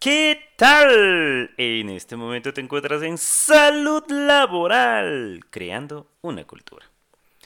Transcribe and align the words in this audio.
¿Qué 0.00 0.54
tal? 0.56 1.52
En 1.58 1.90
este 1.90 2.16
momento 2.16 2.54
te 2.54 2.62
encuentras 2.62 3.02
en 3.02 3.18
salud 3.18 4.02
laboral, 4.08 5.44
creando 5.50 6.06
una 6.22 6.46
cultura. 6.46 6.86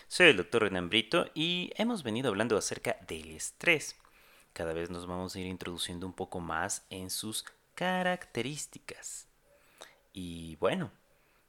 Soy 0.06 0.28
el 0.28 0.36
doctor 0.36 0.62
Renan 0.62 0.88
Brito 0.88 1.26
y 1.34 1.72
hemos 1.74 2.04
venido 2.04 2.28
hablando 2.28 2.56
acerca 2.56 2.96
del 3.08 3.32
estrés. 3.32 3.96
Cada 4.52 4.72
vez 4.72 4.88
nos 4.88 5.08
vamos 5.08 5.34
a 5.34 5.40
ir 5.40 5.48
introduciendo 5.48 6.06
un 6.06 6.12
poco 6.12 6.38
más 6.38 6.84
en 6.90 7.10
sus 7.10 7.44
características. 7.74 9.26
Y 10.12 10.54
bueno, 10.60 10.92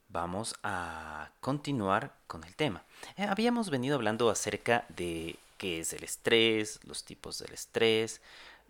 vamos 0.10 0.56
a 0.64 1.30
continuar 1.40 2.16
con 2.26 2.44
el 2.46 2.56
tema. 2.56 2.84
Eh, 3.16 3.26
habíamos 3.26 3.70
venido 3.70 3.94
hablando 3.94 4.32
acerca 4.32 4.86
de 4.90 5.36
qué 5.60 5.82
es 5.82 5.94
el 5.94 6.04
estrés, 6.04 6.80
los 6.84 7.04
tipos 7.04 7.38
del 7.38 7.54
estrés 7.54 8.22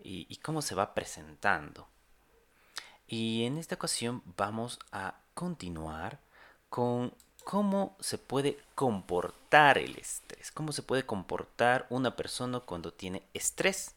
y, 0.04 0.26
y 0.28 0.36
cómo 0.36 0.60
se 0.60 0.74
va 0.74 0.92
presentando. 0.92 1.88
Y 3.06 3.44
en 3.44 3.58
esta 3.58 3.76
ocasión 3.76 4.22
vamos 4.36 4.78
a 4.90 5.14
continuar 5.34 6.18
con 6.68 7.14
cómo 7.44 7.96
se 8.00 8.18
puede 8.18 8.58
comportar 8.74 9.78
el 9.78 9.96
estrés, 9.96 10.50
cómo 10.50 10.72
se 10.72 10.82
puede 10.82 11.06
comportar 11.06 11.86
una 11.90 12.16
persona 12.16 12.60
cuando 12.60 12.92
tiene 12.92 13.22
estrés. 13.34 13.94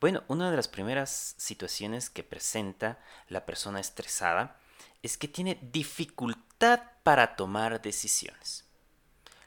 Bueno, 0.00 0.24
una 0.28 0.50
de 0.50 0.56
las 0.56 0.68
primeras 0.68 1.34
situaciones 1.38 2.10
que 2.10 2.24
presenta 2.24 2.98
la 3.28 3.46
persona 3.46 3.78
estresada 3.78 4.56
es 5.02 5.16
que 5.16 5.28
tiene 5.28 5.58
dificultad 5.72 6.80
para 7.02 7.36
tomar 7.36 7.80
decisiones. 7.80 8.64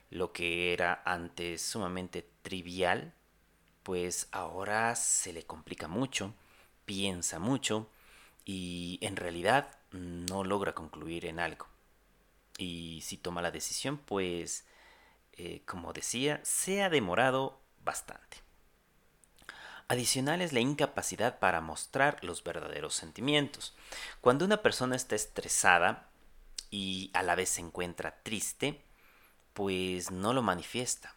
Lo 0.10 0.32
que 0.32 0.74
era 0.74 1.02
antes 1.06 1.62
sumamente 1.62 2.26
trivial, 2.42 3.14
pues 3.84 4.28
ahora 4.32 4.96
se 4.96 5.34
le 5.34 5.44
complica 5.44 5.88
mucho, 5.88 6.34
piensa 6.86 7.40
mucho, 7.40 7.90
y 8.46 9.00
en 9.02 9.16
realidad 9.16 9.78
no 9.92 10.44
logra 10.44 10.74
concluir 10.74 11.26
en 11.26 11.40
algo. 11.40 11.68
Y 12.58 13.02
si 13.02 13.18
toma 13.18 13.42
la 13.42 13.52
decisión, 13.52 13.98
pues, 13.98 14.66
eh, 15.34 15.62
como 15.66 15.94
decía, 15.94 16.40
se 16.44 16.84
ha 16.84 16.90
demorado 16.90 17.60
bastante. 17.84 18.38
Adicional 19.88 20.42
es 20.42 20.54
la 20.54 20.62
incapacidad 20.62 21.40
para 21.40 21.60
mostrar 21.60 22.24
los 22.24 22.44
verdaderos 22.44 22.96
sentimientos. 22.96 23.76
Cuando 24.22 24.46
una 24.46 24.62
persona 24.62 24.96
está 24.96 25.16
estresada 25.16 26.10
y 26.70 27.12
a 27.14 27.24
la 27.24 27.36
vez 27.36 27.50
se 27.50 27.62
encuentra 27.62 28.22
triste, 28.24 28.82
pues 29.54 30.12
no 30.12 30.34
lo 30.34 30.42
manifiesta. 30.42 31.14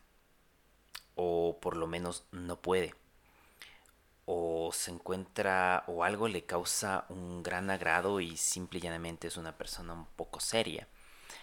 O 1.14 1.59
por 1.61 1.77
lo 1.77 1.86
menos 1.86 2.25
no 2.33 2.61
puede 2.61 2.94
o 4.27 4.70
se 4.72 4.91
encuentra 4.91 5.84
o 5.86 6.05
algo 6.05 6.28
le 6.28 6.44
causa 6.44 7.05
un 7.08 7.42
gran 7.42 7.70
agrado 7.70 8.20
y 8.20 8.36
simple 8.36 8.78
y 8.78 8.83
llanamente 8.83 9.28
es 9.28 9.36
una 9.36 9.56
persona 9.56 9.92
un 9.92 10.06
poco 10.06 10.41
seria. 10.41 10.89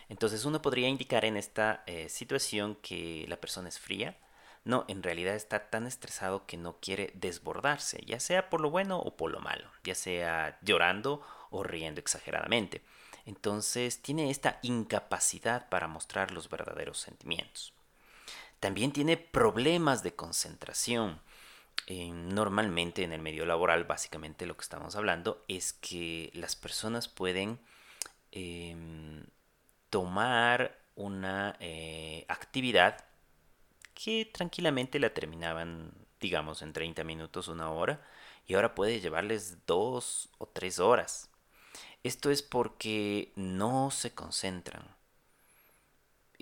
Entonces 0.09 0.45
uno 0.45 0.61
podría 0.61 0.89
indicar 0.89 1.25
en 1.25 1.37
esta 1.37 1.83
eh, 1.85 2.09
situación 2.09 2.75
que 2.81 3.25
la 3.29 3.37
persona 3.37 3.69
es 3.69 3.79
fría. 3.79 4.17
No, 4.63 4.85
en 4.87 5.01
realidad 5.01 5.35
está 5.35 5.69
tan 5.69 5.87
estresado 5.87 6.45
que 6.45 6.57
no 6.57 6.77
quiere 6.79 7.11
desbordarse, 7.15 8.03
ya 8.05 8.19
sea 8.19 8.49
por 8.49 8.61
lo 8.61 8.69
bueno 8.69 8.99
o 8.99 9.15
por 9.15 9.31
lo 9.31 9.39
malo, 9.39 9.71
ya 9.83 9.95
sea 9.95 10.59
llorando 10.61 11.21
o 11.49 11.63
riendo 11.63 11.99
exageradamente. 11.99 12.83
Entonces 13.25 14.01
tiene 14.01 14.29
esta 14.29 14.59
incapacidad 14.61 15.69
para 15.69 15.87
mostrar 15.87 16.31
los 16.31 16.49
verdaderos 16.49 16.99
sentimientos. 16.99 17.73
También 18.59 18.91
tiene 18.91 19.17
problemas 19.17 20.03
de 20.03 20.15
concentración 20.15 21.19
normalmente 21.89 23.03
en 23.03 23.11
el 23.11 23.21
medio 23.21 23.45
laboral, 23.45 23.83
básicamente 23.83 24.45
lo 24.45 24.55
que 24.55 24.63
estamos 24.63 24.95
hablando 24.95 25.43
es 25.47 25.73
que 25.73 26.31
las 26.33 26.55
personas 26.55 27.07
pueden 27.07 27.59
em, 28.31 29.25
tomar 29.89 30.79
una 30.95 31.55
eh, 31.59 32.25
actividad 32.27 33.05
que 33.93 34.25
tranquilamente 34.25 34.99
la 34.99 35.13
terminaban, 35.13 35.93
digamos, 36.19 36.61
en 36.61 36.73
30 36.73 37.03
minutos, 37.03 37.47
una 37.47 37.71
hora, 37.71 38.01
y 38.47 38.53
ahora 38.55 38.75
puede 38.75 38.99
llevarles 38.99 39.65
dos 39.65 40.29
o 40.37 40.47
tres 40.47 40.79
horas. 40.79 41.29
Esto 42.03 42.31
es 42.31 42.41
porque 42.41 43.31
no 43.35 43.91
se 43.91 44.13
concentran 44.13 44.83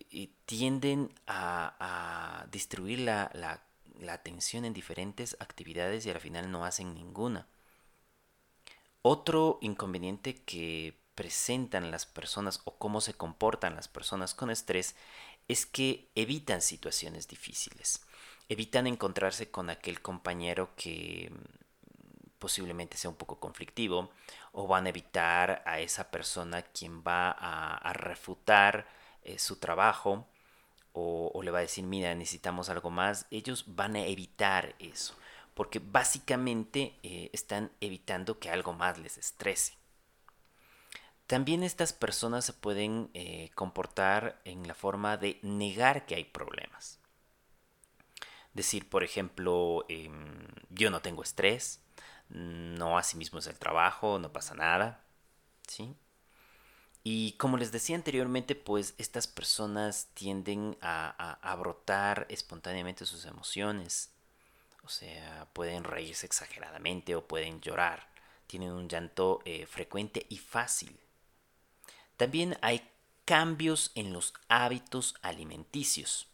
y 0.09 0.27
tienden 0.45 1.13
a, 1.27 2.45
distribuir 2.51 2.99
la, 2.99 3.29
la 3.33 3.61
la 3.99 4.13
atención 4.13 4.65
en 4.65 4.73
diferentes 4.73 5.37
actividades 5.39 6.05
y 6.05 6.09
al 6.09 6.19
final 6.19 6.51
no 6.51 6.65
hacen 6.65 6.93
ninguna. 6.93 7.47
Otro 9.01 9.59
inconveniente 9.61 10.35
que 10.35 10.97
presentan 11.15 11.91
las 11.91 12.05
personas 12.05 12.61
o 12.65 12.77
cómo 12.77 13.01
se 13.01 13.13
comportan 13.13 13.75
las 13.75 13.87
personas 13.87 14.33
con 14.33 14.49
estrés 14.49 14.95
es 15.47 15.65
que 15.65 16.09
evitan 16.15 16.61
situaciones 16.61 17.27
difíciles. 17.27 18.05
Evitan 18.47 18.87
encontrarse 18.87 19.51
con 19.51 19.69
aquel 19.69 20.01
compañero 20.01 20.69
que 20.75 21.31
mm, 21.31 22.39
posiblemente 22.39 22.97
sea 22.97 23.09
un 23.09 23.17
poco 23.17 23.39
conflictivo 23.39 24.11
o 24.53 24.67
van 24.67 24.85
a 24.85 24.89
evitar 24.89 25.61
a 25.65 25.79
esa 25.79 26.09
persona 26.09 26.61
quien 26.61 27.03
va 27.03 27.31
a, 27.31 27.93
refutar 27.93 28.87
eh, 29.23 29.39
su 29.39 29.57
trabajo 29.57 30.27
o, 30.93 31.41
le 31.43 31.51
va 31.51 31.59
a 31.59 31.61
decir, 31.61 31.83
mira, 31.83 32.13
necesitamos 32.15 32.69
algo 32.69 32.89
más, 32.89 33.25
ellos 33.31 33.63
van 33.67 33.95
a 33.95 34.05
evitar 34.05 34.75
eso, 34.79 35.15
porque 35.53 35.79
básicamente 35.79 36.95
eh, 37.03 37.29
están 37.33 37.71
evitando 37.81 38.39
que 38.39 38.49
algo 38.49 38.73
más 38.73 38.97
les 38.97 39.17
estrese. 39.17 39.73
También 41.27 41.63
estas 41.63 41.93
personas 41.93 42.43
se 42.45 42.53
pueden 42.53 43.11
eh, 43.13 43.51
comportar 43.53 44.41
en 44.45 44.67
la 44.67 44.73
forma 44.73 45.15
de 45.15 45.39
negar 45.43 46.07
que 46.07 46.15
hay 46.15 46.23
problemas. 46.23 46.99
Decir, 48.53 48.89
por 48.89 49.03
ejemplo, 49.03 49.85
em, 49.89 50.47
yo 50.69 50.89
no 50.89 51.01
tengo 51.01 51.21
estrés, 51.21 51.83
no 52.29 52.97
así 52.97 53.15
mismo 53.15 53.39
es 53.39 53.47
el 53.47 53.59
trabajo, 53.59 54.17
no 54.17 54.33
pasa 54.33 54.55
nada, 54.55 55.03
¿sí? 55.67 55.95
Y 57.03 57.33
como 57.33 57.57
les 57.57 57.71
decía 57.71 57.95
anteriormente, 57.95 58.55
pues 58.55 58.93
estas 58.97 59.27
personas 59.27 60.09
tienden 60.13 60.77
a, 60.81 61.55
brotar 61.59 62.25
espontáneamente 62.29 63.05
sus 63.05 63.25
emociones. 63.25 64.11
O 64.83 64.89
sea, 64.89 65.47
pueden 65.53 65.83
reírse 65.83 66.25
exageradamente 66.25 67.15
o 67.15 67.27
pueden 67.27 67.61
llorar. 67.61 68.09
Tienen 68.47 68.71
un 68.71 68.89
llanto 68.89 69.41
eh, 69.45 69.65
frecuente 69.65 70.25
y 70.29 70.37
fácil. 70.37 70.99
También 72.17 72.57
hay 72.61 72.89
cambios 73.25 73.91
en 73.95 74.11
los 74.11 74.33
hábitos 74.47 75.15
alimenticios. 75.21 76.27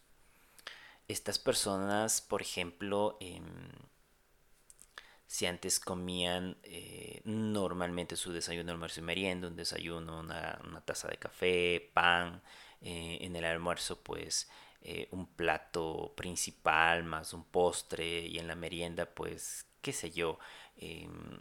Estas 1.07 1.37
personas, 1.37 2.21
por 2.21 2.41
ejemplo, 2.41 3.17
em, 3.19 3.45
si 5.27 5.45
antes 5.45 5.79
comían 5.79 6.57
eh, 6.63 7.21
normalmente 7.25 8.15
su 8.15 8.31
desayuno, 8.31 8.71
almuerzo 8.71 8.99
y 8.99 9.03
merienda, 9.03 9.47
un 9.47 9.55
desayuno, 9.55 10.19
una, 10.19 10.83
taza 10.85 11.07
de 11.07 11.17
café, 11.17 11.91
pan, 11.93 12.41
eh, 12.81 13.17
en 13.21 13.35
el 13.35 13.45
almuerzo 13.45 14.01
pues 14.01 14.49
eh, 14.81 15.07
un 15.11 15.25
plato 15.27 16.13
principal 16.15 17.03
más 17.03 17.33
un 17.33 17.43
postre 17.45 18.27
y 18.27 18.37
en 18.37 18.47
la 18.47 18.55
merienda 18.55 19.05
pues 19.07 19.65
qué 19.81 19.93
sé 19.93 20.11
yo, 20.11 20.39
em, 20.77 21.37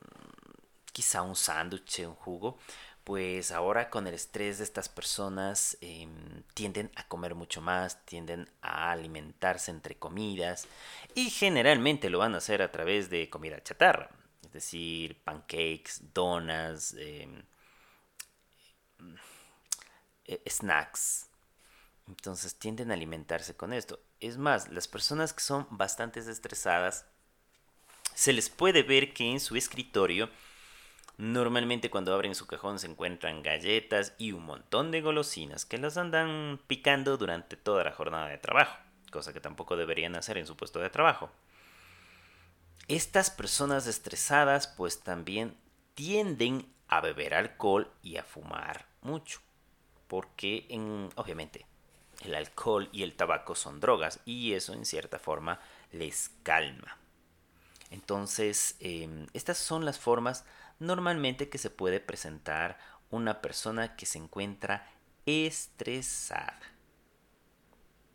quizá 0.92 1.22
un 1.22 1.34
sándwich, 1.34 2.00
un 2.00 2.14
jugo, 2.14 2.58
pues 3.04 3.52
ahora 3.52 3.90
con 3.90 4.06
el 4.06 4.14
estrés 4.14 4.58
de 4.58 4.64
estas 4.64 4.88
personas 4.88 5.76
em, 5.82 6.42
tienden 6.54 6.90
a 6.96 7.06
comer 7.06 7.34
mucho 7.34 7.60
más, 7.60 8.04
tienden 8.06 8.50
a 8.62 8.90
alimentarse 8.92 9.70
entre 9.70 9.96
comidas 9.96 10.66
y 11.14 11.28
generalmente 11.28 12.08
lo 12.08 12.18
van 12.18 12.34
a 12.34 12.38
hacer 12.38 12.62
a 12.62 12.72
través 12.72 13.10
de 13.10 13.28
comida 13.28 13.62
chatarra, 13.62 14.10
es 14.42 14.52
decir, 14.52 15.22
pancakes, 15.22 16.00
donas, 16.14 16.94
em, 16.94 17.42
eh, 20.24 20.42
snacks. 20.48 21.28
Entonces 22.08 22.58
tienden 22.58 22.90
a 22.90 22.94
alimentarse 22.94 23.54
con 23.54 23.72
esto. 23.72 24.00
Es 24.20 24.38
más, 24.38 24.68
las 24.68 24.88
personas 24.88 25.32
que 25.32 25.40
son 25.40 25.66
bastante 25.70 26.20
estresadas, 26.20 27.06
se 28.14 28.32
les 28.32 28.48
puede 28.48 28.82
ver 28.82 29.12
que 29.12 29.30
en 29.30 29.40
su 29.40 29.56
escritorio 29.56 30.30
Normalmente 31.16 31.90
cuando 31.90 32.12
abren 32.12 32.34
su 32.34 32.46
cajón 32.46 32.78
se 32.78 32.88
encuentran 32.88 33.42
galletas 33.42 34.14
y 34.18 34.32
un 34.32 34.44
montón 34.44 34.90
de 34.90 35.00
golosinas 35.00 35.64
que 35.64 35.78
las 35.78 35.96
andan 35.96 36.60
picando 36.66 37.16
durante 37.16 37.56
toda 37.56 37.84
la 37.84 37.92
jornada 37.92 38.28
de 38.28 38.38
trabajo, 38.38 38.76
cosa 39.12 39.32
que 39.32 39.40
tampoco 39.40 39.76
deberían 39.76 40.16
hacer 40.16 40.38
en 40.38 40.46
su 40.46 40.56
puesto 40.56 40.80
de 40.80 40.90
trabajo. 40.90 41.30
Estas 42.88 43.30
personas 43.30 43.86
estresadas 43.86 44.66
pues 44.66 45.00
también 45.00 45.56
tienden 45.94 46.66
a 46.88 47.00
beber 47.00 47.34
alcohol 47.34 47.90
y 48.02 48.16
a 48.16 48.24
fumar 48.24 48.86
mucho, 49.00 49.40
porque 50.08 50.66
en, 50.68 51.08
obviamente 51.14 51.64
el 52.24 52.34
alcohol 52.34 52.88
y 52.92 53.04
el 53.04 53.14
tabaco 53.14 53.54
son 53.54 53.80
drogas 53.80 54.20
y 54.24 54.52
eso 54.54 54.72
en 54.72 54.84
cierta 54.84 55.18
forma 55.18 55.60
les 55.92 56.30
calma. 56.42 56.98
Entonces, 57.90 58.76
em, 58.80 59.26
estas 59.34 59.58
son 59.58 59.84
las 59.84 59.98
formas 59.98 60.44
normalmente 60.78 61.48
que 61.48 61.58
se 61.58 61.70
puede 61.70 62.00
presentar 62.00 62.78
una 63.10 63.40
persona 63.40 63.96
que 63.96 64.06
se 64.06 64.18
encuentra 64.18 64.90
estresada. 65.26 66.60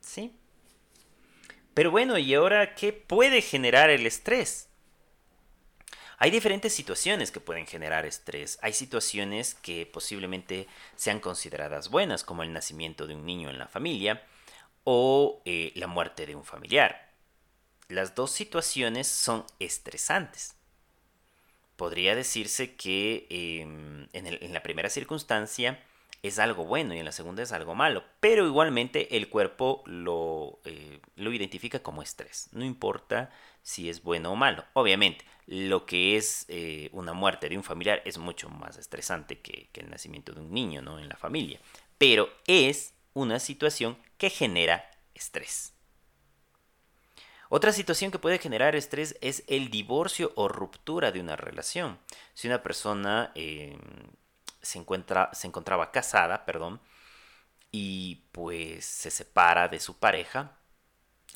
¿Sí? 0.02 0.36
Pero 1.74 1.92
bueno, 1.92 2.18
¿y 2.18 2.34
ahora 2.34 2.76
qué 2.76 2.92
puede 2.94 3.42
generar 3.42 3.90
el 3.90 4.06
estrés? 4.06 4.70
Hay 6.18 6.32
diferentes 6.32 6.74
situaciones 6.74 7.32
que 7.32 7.40
pueden 7.40 7.66
generar 7.66 8.06
estrés. 8.06 8.60
Hay 8.62 8.74
situaciones 8.74 9.56
que 9.56 9.86
posiblemente 9.86 10.68
sean 10.98 11.22
consideradas 11.22 11.90
buenas, 11.90 12.26
como 12.26 12.44
el 12.44 12.52
nacimiento 12.52 13.08
de 13.08 13.16
un 13.16 13.26
niño 13.26 13.50
en 13.50 13.58
la 13.58 13.70
familia 13.70 14.22
o 14.84 15.42
eh, 15.46 15.72
la 15.76 15.88
muerte 15.88 16.26
de 16.26 16.36
un 16.36 16.44
familiar. 16.44 17.14
Las 17.88 18.16
dos 18.16 18.32
situaciones 18.32 19.08
son 19.08 19.46
estresantes. 19.60 20.59
Podría 21.80 22.14
decirse 22.14 22.76
que 22.76 23.26
em, 23.30 24.10
en 24.12 24.54
la 24.54 24.62
primera 24.62 24.90
circunstancia 24.90 25.80
es 26.24 26.40
algo 26.40 26.66
bueno 26.66 26.94
y 26.94 27.00
en 27.00 27.06
la 27.06 27.12
segunda 27.12 27.44
es 27.44 27.52
algo 27.52 27.76
malo. 27.76 28.04
Pero 28.20 28.46
igualmente 28.46 29.16
el 29.16 29.30
cuerpo 29.30 29.84
lo, 29.86 30.60
eh, 30.66 31.00
identifica 31.16 31.80
como 31.80 32.02
estrés. 32.02 32.50
No 32.52 32.66
importa 32.66 33.32
si 33.64 33.90
es 33.90 34.04
bueno 34.04 34.32
o 34.32 34.36
malo. 34.36 34.66
Obviamente, 34.74 35.26
lo 35.48 35.86
que 35.86 36.18
es 36.18 36.46
eh, 36.50 36.90
una 36.92 37.14
muerte 37.14 37.48
de 37.48 37.58
un 37.58 37.64
familiar 37.64 38.02
es 38.06 38.18
mucho 38.18 38.50
más 38.50 38.78
estresante 38.78 39.40
que, 39.40 39.70
que, 39.72 39.82
el 39.82 39.90
nacimiento 39.90 40.34
de 40.34 40.42
un 40.42 40.52
niño 40.52 40.82
¿no? 40.82 41.00
en 41.00 41.08
la 41.08 41.16
familia. 41.16 41.60
Pero 41.98 42.30
es 42.46 42.94
una 43.14 43.40
situación 43.40 43.98
que 44.18 44.30
genera 44.30 44.90
estrés. 45.14 45.74
Otra 47.52 47.74
situación 47.74 48.12
que 48.12 48.20
puede 48.20 48.38
generar 48.38 48.76
estrés 48.76 49.18
es 49.22 49.44
el 49.48 49.72
divorcio 49.72 50.32
o 50.36 50.48
ruptura 50.48 51.12
de 51.12 51.20
una 51.20 51.36
relación. 51.36 52.00
Si 52.36 52.48
una 52.48 52.62
persona 52.62 53.32
eh, 53.34 53.76
se, 54.62 54.78
encuentra, 54.78 55.32
se 55.34 55.48
encontraba 55.48 55.92
casada, 55.92 56.46
perdón, 56.46 56.80
y 57.72 58.28
pues 58.32 58.86
se 58.86 59.10
separa 59.10 59.68
de 59.68 59.80
su 59.80 59.98
pareja, 59.98 60.60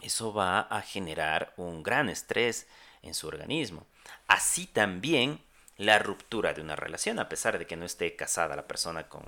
eso 0.04 0.31
va 0.33 0.60
a 0.62 0.81
generar 0.81 1.56
un 1.57 1.81
gran 1.81 2.10
estrés 2.10 2.68
en 3.01 3.16
su 3.16 3.27
organismo. 3.27 3.88
Así 4.27 4.68
también 4.68 5.44
la 5.77 5.98
ruptura 5.98 6.54
de 6.54 6.62
una 6.62 6.75
relación, 6.75 7.18
a 7.18 7.27
pesar 7.27 7.57
de 7.57 7.66
que 7.66 7.75
no 7.75 7.86
esté 7.86 8.16
casada 8.16 8.56
la 8.56 8.68
persona 8.68 9.09
con, 9.09 9.25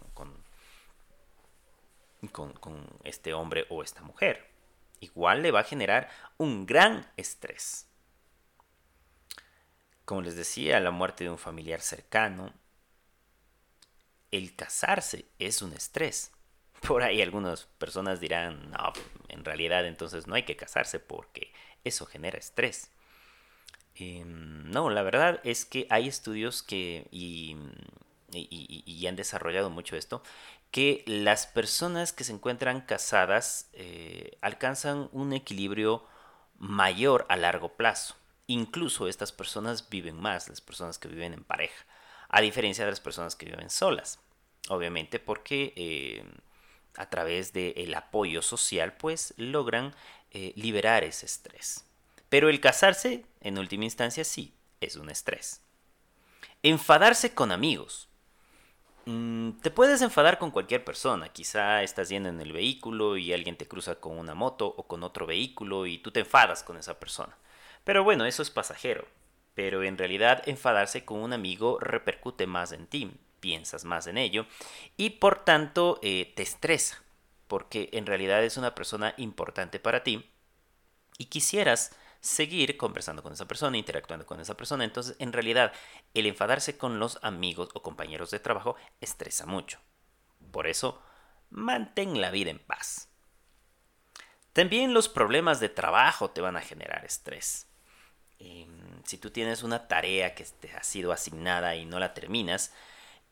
con 2.31 2.87
este 3.03 3.33
hombre 3.33 3.65
o 3.69 3.81
esta 3.81 4.03
mujer. 4.03 4.54
Igual 5.05 5.41
le 5.43 5.51
va 5.51 5.61
a 5.61 5.63
generar 5.63 6.09
un 6.37 6.65
gran 6.65 7.05
estrés. 7.17 7.87
Como 10.03 10.21
les 10.21 10.35
decía, 10.35 10.79
la 10.79 10.91
muerte 10.91 11.23
de 11.23 11.29
un 11.29 11.37
familiar 11.37 11.81
cercano 11.81 12.53
el 14.31 14.55
casarse 14.55 15.25
es 15.39 15.61
un 15.61 15.73
estrés. 15.73 16.31
Por 16.87 17.03
ahí 17.03 17.21
algunas 17.21 17.65
personas 17.77 18.19
dirán, 18.19 18.71
no, 18.71 18.93
en 19.29 19.45
realidad 19.45 19.85
entonces 19.85 20.27
no 20.27 20.35
hay 20.35 20.43
que 20.43 20.55
casarse 20.55 20.99
porque 20.99 21.53
eso 21.83 22.05
genera 22.05 22.37
estrés. 22.37 22.91
Em, 23.95 24.69
no, 24.71 24.89
la 24.89 25.03
verdad 25.03 25.39
es 25.43 25.65
que 25.65 25.87
hay 25.89 26.07
estudios 26.07 26.63
que, 26.63 27.07
y, 27.11 27.55
han 29.07 29.15
desarrollado 29.15 29.69
mucho 29.69 29.95
esto, 29.95 30.23
que 30.75 31.05
las 31.07 31.47
personas 31.47 32.11
que 32.11 32.25
se 32.25 32.33
encuentran 32.33 32.81
casadas 32.81 33.69
eh, 33.71 34.37
alcanzan 34.41 35.07
un 35.13 35.31
equilibrio 35.31 36.05
mayor 36.57 37.25
a 37.29 37.37
largo 37.37 37.69
plazo. 37.77 38.17
Incluso 38.45 39.07
estas 39.07 39.31
personas 39.31 39.87
viven 39.89 40.19
más, 40.19 40.49
las 40.49 40.59
personas 40.59 40.99
que 40.99 41.07
viven 41.07 41.31
en 41.31 41.45
pareja, 41.45 41.85
a 42.27 42.41
diferencia 42.41 42.83
de 42.83 42.91
las 42.91 42.99
personas 42.99 43.37
que 43.37 43.45
viven 43.45 43.69
solas 43.69 44.19
obviamente 44.69 45.19
porque 45.19 45.73
eh, 45.75 46.23
a 46.95 47.09
través 47.09 47.53
del 47.53 47.93
apoyo 47.93 48.41
social 48.41 48.93
pues 48.93 49.33
logran 49.37 49.95
eh, 50.31 50.53
liberar 50.55 51.03
ese 51.03 51.25
estrés. 51.25 51.85
Pero 52.29 52.49
el 52.49 52.59
casarse, 52.59 53.25
en 53.41 53.57
última 53.57 53.85
instancia, 53.85 54.23
sí, 54.23 54.53
es 54.81 54.95
un 54.95 55.09
estrés. 55.09 55.61
Enfadarse 56.63 57.33
con 57.33 57.51
amigos. 57.51 58.09
Mm, 59.05 59.59
te 59.61 59.69
puedes 59.69 60.01
enfadar 60.01 60.39
con 60.39 60.49
cualquier 60.51 60.83
persona, 60.83 61.29
quizá 61.29 61.83
estás 61.83 62.09
yendo 62.09 62.29
en 62.29 62.41
el 62.41 62.51
vehículo 62.53 63.17
y 63.17 63.33
alguien 63.33 63.55
te 63.55 63.67
cruza 63.67 63.95
con 63.95 64.17
una 64.17 64.33
moto 64.33 64.67
o 64.67 64.87
con 64.87 65.03
otro 65.03 65.27
vehículo 65.27 65.85
y 65.85 65.99
tú 65.99 66.11
te 66.11 66.21
enfadas 66.21 66.63
con 66.63 66.77
esa 66.77 66.99
persona. 66.99 67.37
Pero 67.83 68.03
bueno, 68.03 68.25
eso 68.25 68.41
es 68.41 68.49
pasajero. 68.49 69.05
Pero 69.53 69.83
en 69.83 69.97
realidad 69.97 70.43
enfadarse 70.47 71.05
con 71.05 71.19
un 71.19 71.33
amigo 71.33 71.79
repercute 71.79 72.47
más 72.47 72.71
en 72.71 72.87
ti, 72.87 73.11
piensas 73.39 73.85
más 73.85 74.07
en 74.07 74.17
ello 74.17 74.47
y 74.97 75.11
por 75.11 75.45
tanto 75.45 75.99
eh, 76.01 76.33
te 76.35 76.43
estresa, 76.43 77.01
porque 77.47 77.89
en 77.93 78.05
realidad 78.05 78.43
es 78.43 78.57
una 78.57 78.75
persona 78.75 79.13
importante 79.17 79.79
para 79.79 80.03
ti 80.03 80.29
y 81.17 81.25
quisieras 81.25 81.91
seguir 82.25 82.75
conversando 82.75 83.21
con 83.21 83.33
esa 83.33 83.47
persona, 83.47 83.77
interactuando 83.77 84.25
con 84.25 84.39
esa 84.39 84.57
persona. 84.57 84.83
Entonces, 84.83 85.15
en 85.19 85.31
realidad, 85.31 85.71
el 86.13 86.25
enfadarse 86.25 86.77
con 86.77 86.99
los 86.99 87.19
amigos 87.21 87.69
o 87.73 87.83
compañeros 87.83 88.31
de 88.31 88.39
trabajo 88.39 88.75
estresa 88.99 89.45
mucho. 89.45 89.79
Por 90.51 90.67
eso, 90.67 91.01
mantén 91.51 92.19
la 92.19 92.31
vida 92.31 92.49
en 92.49 92.59
paz. 92.59 93.09
También 94.53 94.93
los 94.93 95.07
problemas 95.07 95.59
de 95.59 95.69
trabajo 95.69 96.31
te 96.31 96.41
van 96.41 96.57
a 96.57 96.61
generar 96.61 97.05
estrés. 97.05 97.67
Em, 98.39 99.03
si 99.03 99.17
tú 99.17 99.29
tienes 99.29 99.61
una 99.61 99.87
tarea 99.87 100.33
que 100.33 100.45
te 100.45 100.71
ha 100.75 100.81
sido 100.81 101.11
asignada 101.11 101.75
y 101.75 101.85
no 101.85 101.99
la 101.99 102.13
terminas, 102.13 102.73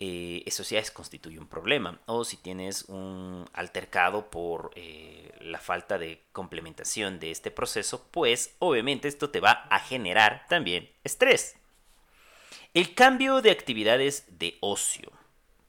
eh, 0.06 0.44
eso 0.46 0.64
ya 0.64 0.80
es, 0.80 0.92
constituye 0.92 1.40
un 1.40 1.48
problema. 1.48 1.98
O 2.08 2.26
si 2.26 2.36
tienes 2.36 2.84
un 2.90 3.46
altercado 3.54 4.30
por 4.30 4.72
eh, 4.76 5.32
la 5.40 5.60
falta 5.60 5.98
de 5.98 6.22
complementación 6.34 7.22
de 7.22 7.32
este 7.32 7.52
proceso, 7.52 8.06
pues 8.12 8.54
obviamente 8.60 9.08
esto 9.08 9.30
te 9.30 9.40
va 9.40 9.66
a 9.70 9.80
generar 9.80 10.46
también 10.50 10.90
estrés. 11.06 11.56
El 12.74 12.96
cambio 12.96 13.42
de 13.42 13.52
actividades 13.52 14.26
de 14.38 14.58
ocio. 14.60 15.10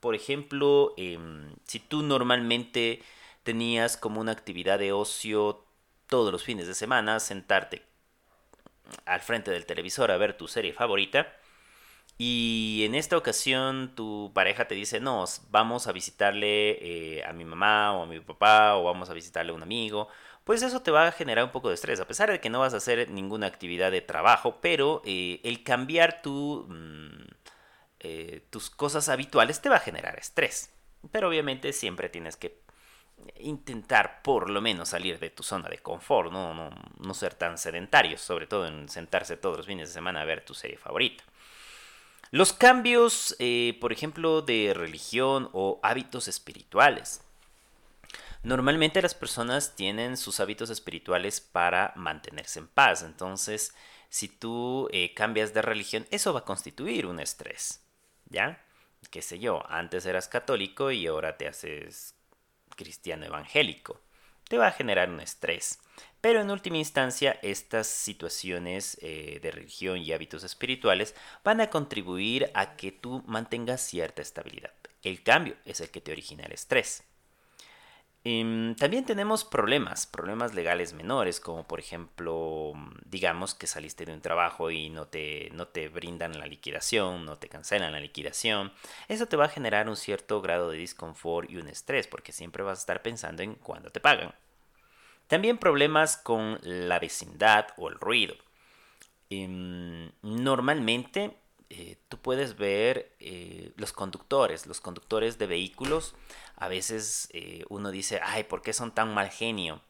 Por 0.00 0.16
ejemplo, 0.16 0.94
em, 0.96 1.54
si 1.62 1.78
tú 1.78 2.02
normalmente 2.02 3.04
tenías 3.44 3.96
como 3.96 4.20
una 4.20 4.32
actividad 4.32 4.80
de 4.80 4.92
ocio 4.92 5.64
todos 6.08 6.32
los 6.32 6.42
fines 6.42 6.66
de 6.66 6.74
semana, 6.74 7.20
sentarte 7.20 7.82
al 9.04 9.20
frente 9.20 9.52
del 9.52 9.64
televisor 9.64 10.10
a 10.10 10.16
ver 10.16 10.36
tu 10.36 10.48
serie 10.48 10.72
favorita, 10.72 11.32
y 12.16 12.82
en 12.84 12.94
esta 12.94 13.16
ocasión 13.16 13.94
tu 13.96 14.30
pareja 14.34 14.66
te 14.68 14.74
dice, 14.74 15.00
no, 15.00 15.24
vamos 15.50 15.86
a 15.88 15.92
visitarle 15.92 17.18
eh, 17.18 17.24
a 17.24 17.32
mi 17.32 17.44
mamá 17.44 17.92
o 17.92 18.04
a 18.04 18.06
mi 18.06 18.20
papá 18.20 18.76
o 18.76 18.84
vamos 18.84 19.10
a 19.10 19.14
visitarle 19.14 19.52
a 19.52 19.54
un 19.54 19.62
amigo. 19.62 20.08
Pues 20.44 20.62
eso 20.62 20.82
te 20.82 20.90
va 20.90 21.08
a 21.08 21.12
generar 21.12 21.44
un 21.44 21.50
poco 21.50 21.68
de 21.68 21.74
estrés, 21.74 22.00
a 22.00 22.06
pesar 22.06 22.30
de 22.30 22.40
que 22.40 22.50
no 22.50 22.60
vas 22.60 22.74
a 22.74 22.76
hacer 22.76 23.10
ninguna 23.10 23.46
actividad 23.46 23.90
de 23.90 24.02
trabajo, 24.02 24.58
pero 24.60 25.02
eh, 25.04 25.40
el 25.42 25.62
cambiar 25.64 26.22
tu, 26.22 26.66
mm, 26.68 27.24
eh, 28.00 28.46
tus 28.50 28.70
cosas 28.70 29.08
habituales 29.08 29.60
te 29.60 29.68
va 29.68 29.76
a 29.76 29.80
generar 29.80 30.18
estrés. 30.18 30.72
Pero 31.10 31.28
obviamente 31.28 31.72
siempre 31.72 32.08
tienes 32.08 32.36
que 32.36 32.62
intentar 33.40 34.22
por 34.22 34.50
lo 34.50 34.60
menos 34.60 34.90
salir 34.90 35.18
de 35.18 35.30
tu 35.30 35.42
zona 35.42 35.68
de 35.68 35.78
confort, 35.78 36.32
no, 36.32 36.54
no, 36.54 36.70
no 36.98 37.14
ser 37.14 37.34
tan 37.34 37.58
sedentario, 37.58 38.18
sobre 38.18 38.46
todo 38.46 38.66
en 38.66 38.88
sentarse 38.88 39.36
todos 39.36 39.58
los 39.58 39.66
fines 39.66 39.88
de 39.88 39.94
semana 39.94 40.22
a 40.22 40.24
ver 40.24 40.44
tu 40.44 40.54
serie 40.54 40.76
favorita. 40.76 41.24
Los 42.34 42.52
cambios, 42.52 43.36
eh, 43.38 43.78
por 43.80 43.92
ejemplo, 43.92 44.42
de 44.42 44.72
religión 44.74 45.50
o 45.52 45.78
hábitos 45.84 46.26
espirituales. 46.26 47.20
Normalmente 48.42 49.00
las 49.00 49.14
personas 49.14 49.76
tienen 49.76 50.16
sus 50.16 50.40
hábitos 50.40 50.68
espirituales 50.68 51.40
para 51.40 51.92
mantenerse 51.94 52.58
en 52.58 52.66
paz. 52.66 53.04
Entonces, 53.04 53.72
si 54.08 54.26
tú 54.26 54.88
eh, 54.90 55.14
cambias 55.14 55.54
de 55.54 55.62
religión, 55.62 56.08
eso 56.10 56.32
va 56.32 56.40
a 56.40 56.44
constituir 56.44 57.06
un 57.06 57.20
estrés. 57.20 57.84
¿Ya? 58.28 58.60
Qué 59.12 59.22
sé 59.22 59.38
yo, 59.38 59.62
antes 59.68 60.04
eras 60.04 60.26
católico 60.26 60.90
y 60.90 61.06
ahora 61.06 61.36
te 61.36 61.46
haces 61.46 62.16
cristiano 62.74 63.26
evangélico. 63.26 64.00
Te 64.48 64.58
va 64.58 64.66
a 64.66 64.72
generar 64.72 65.08
un 65.08 65.20
estrés. 65.20 65.78
Pero 66.20 66.40
en 66.40 66.50
última 66.50 66.78
instancia, 66.78 67.38
estas 67.42 67.86
situaciones 67.86 68.96
eh, 69.02 69.40
de 69.42 69.50
religión 69.50 69.98
y 69.98 70.12
hábitos 70.12 70.42
espirituales 70.42 71.14
van 71.44 71.60
a 71.60 71.68
contribuir 71.68 72.50
a 72.54 72.76
que 72.76 72.92
tú 72.92 73.22
mantengas 73.26 73.82
cierta 73.82 74.22
estabilidad. 74.22 74.72
El 75.02 75.22
cambio 75.22 75.56
es 75.66 75.80
el 75.80 75.90
que 75.90 76.00
te 76.00 76.12
origina 76.12 76.44
el 76.44 76.52
estrés. 76.52 77.04
Em, 78.26 78.74
también 78.76 79.04
tenemos 79.04 79.44
problemas, 79.44 80.06
problemas 80.06 80.54
legales 80.54 80.94
menores, 80.94 81.40
como 81.40 81.64
por 81.68 81.78
ejemplo, 81.78 82.72
digamos 83.04 83.54
que 83.54 83.66
saliste 83.66 84.06
de 84.06 84.14
un 84.14 84.22
trabajo 84.22 84.70
y 84.70 84.88
no 84.88 85.06
te, 85.06 85.50
no 85.52 85.68
te 85.68 85.88
brindan 85.90 86.38
la 86.38 86.46
liquidación, 86.46 87.26
no 87.26 87.36
te 87.36 87.50
cancelan 87.50 87.92
la 87.92 88.00
liquidación. 88.00 88.72
Eso 89.08 89.26
te 89.26 89.36
va 89.36 89.44
a 89.44 89.48
generar 89.50 89.90
un 89.90 89.96
cierto 89.96 90.40
grado 90.40 90.70
de 90.70 90.78
disconfort 90.78 91.50
y 91.50 91.58
un 91.58 91.68
estrés, 91.68 92.06
porque 92.06 92.32
siempre 92.32 92.62
vas 92.62 92.78
a 92.78 92.80
estar 92.80 93.02
pensando 93.02 93.42
en 93.42 93.56
cuándo 93.56 93.90
te 93.90 94.00
pagan. 94.00 94.34
También 95.26 95.58
problemas 95.58 96.16
con 96.16 96.58
la 96.62 96.98
vecindad 96.98 97.68
o 97.76 97.88
el 97.88 97.94
ruido. 97.96 98.34
Em, 99.30 100.12
normalmente 100.22 101.36
eh, 101.70 101.96
tú 102.08 102.18
puedes 102.18 102.56
ver 102.56 103.16
eh, 103.20 103.72
los 103.76 103.92
conductores, 103.92 104.66
los 104.66 104.80
conductores 104.80 105.38
de 105.38 105.46
vehículos. 105.46 106.14
A 106.56 106.68
veces 106.68 107.28
eh, 107.32 107.64
uno 107.68 107.90
dice, 107.90 108.20
ay, 108.22 108.44
¿por 108.44 108.62
qué 108.62 108.72
son 108.72 108.94
tan 108.94 109.14
mal 109.14 109.30
genio? 109.30 109.82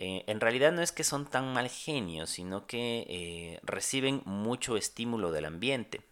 en 0.00 0.40
realidad 0.40 0.70
no 0.70 0.80
es 0.80 0.92
que 0.92 1.02
son 1.02 1.26
tan 1.26 1.52
mal 1.52 1.68
genio, 1.68 2.28
sino 2.28 2.68
que 2.68 3.58
reciben 3.64 4.22
mucho 4.26 4.76
estímulo 4.76 5.32
del 5.32 5.46
ambiente. 5.46 6.02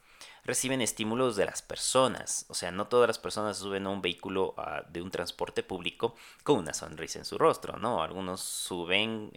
Reciben 0.46 0.80
estímulos 0.80 1.36
de 1.36 1.44
las 1.44 1.60
personas. 1.60 2.46
O 2.48 2.54
sea, 2.54 2.70
no 2.70 2.86
todas 2.86 3.08
las 3.08 3.18
personas 3.18 3.58
suben 3.58 3.86
a 3.86 3.90
un 3.90 4.00
vehículo 4.00 4.54
ah, 4.56 4.84
de 4.88 5.02
un 5.02 5.10
transporte 5.10 5.62
público 5.62 6.14
con 6.44 6.58
una 6.58 6.72
sonrisa 6.72 7.18
en 7.18 7.24
su 7.24 7.36
rostro, 7.36 7.78
¿no? 7.78 8.02
Algunos 8.02 8.40
suben 8.40 9.30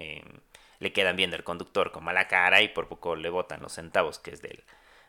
le 0.79 0.93
quedan 0.93 1.15
bien 1.15 1.31
del 1.31 1.43
conductor 1.43 1.91
con 1.91 2.03
mala 2.03 2.27
cara 2.27 2.61
y 2.61 2.69
por 2.69 2.87
poco 2.87 3.15
le 3.15 3.29
botan 3.29 3.61
los 3.61 3.73
centavos 3.73 4.19
que 4.19 4.31
es 4.31 4.41
del, 4.41 4.63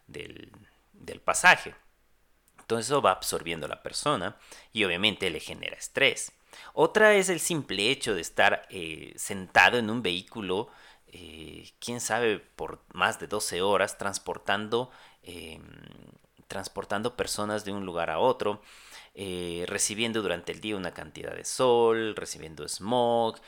del, 0.07 1.21
pasaje. 1.21 1.75
Entonces 2.59 2.87
eso 2.87 3.03
va 3.03 3.13
absorbiendo 3.13 3.69
la 3.69 3.83
persona 3.83 4.37
y 4.73 4.85
obviamente 4.85 5.31
le 5.31 5.41
genera 5.41 5.77
estrés. 5.77 6.33
Otra 6.73 7.15
es 7.15 7.29
el 7.29 7.41
simple 7.41 7.91
hecho 7.91 8.15
de 8.15 8.21
estar 8.21 8.67
eh, 8.71 9.13
sentado 9.17 9.79
en 9.79 9.91
un 9.91 10.03
vehículo, 10.03 10.69
eh, 11.13 11.71
quién 11.79 12.01
sabe, 12.01 12.39
por 12.39 12.81
más 12.93 13.19
de 13.21 13.27
12 13.27 13.63
horas 13.63 13.99
transportando, 13.99 14.91
em, 15.23 15.63
transportando 16.49 17.17
personas 17.17 17.65
de 17.65 17.73
un 17.73 17.87
lugar 17.87 18.11
a 18.11 18.19
otro. 18.19 18.61
Eh, 19.15 19.65
recibiendo 19.67 20.23
durante 20.23 20.53
el 20.53 20.61
día 20.61 20.77
una 20.77 20.95
cantidad 20.95 21.35
de 21.35 21.45
sol, 21.45 22.15
recibiendo 22.15 22.67
smog, 22.69 23.41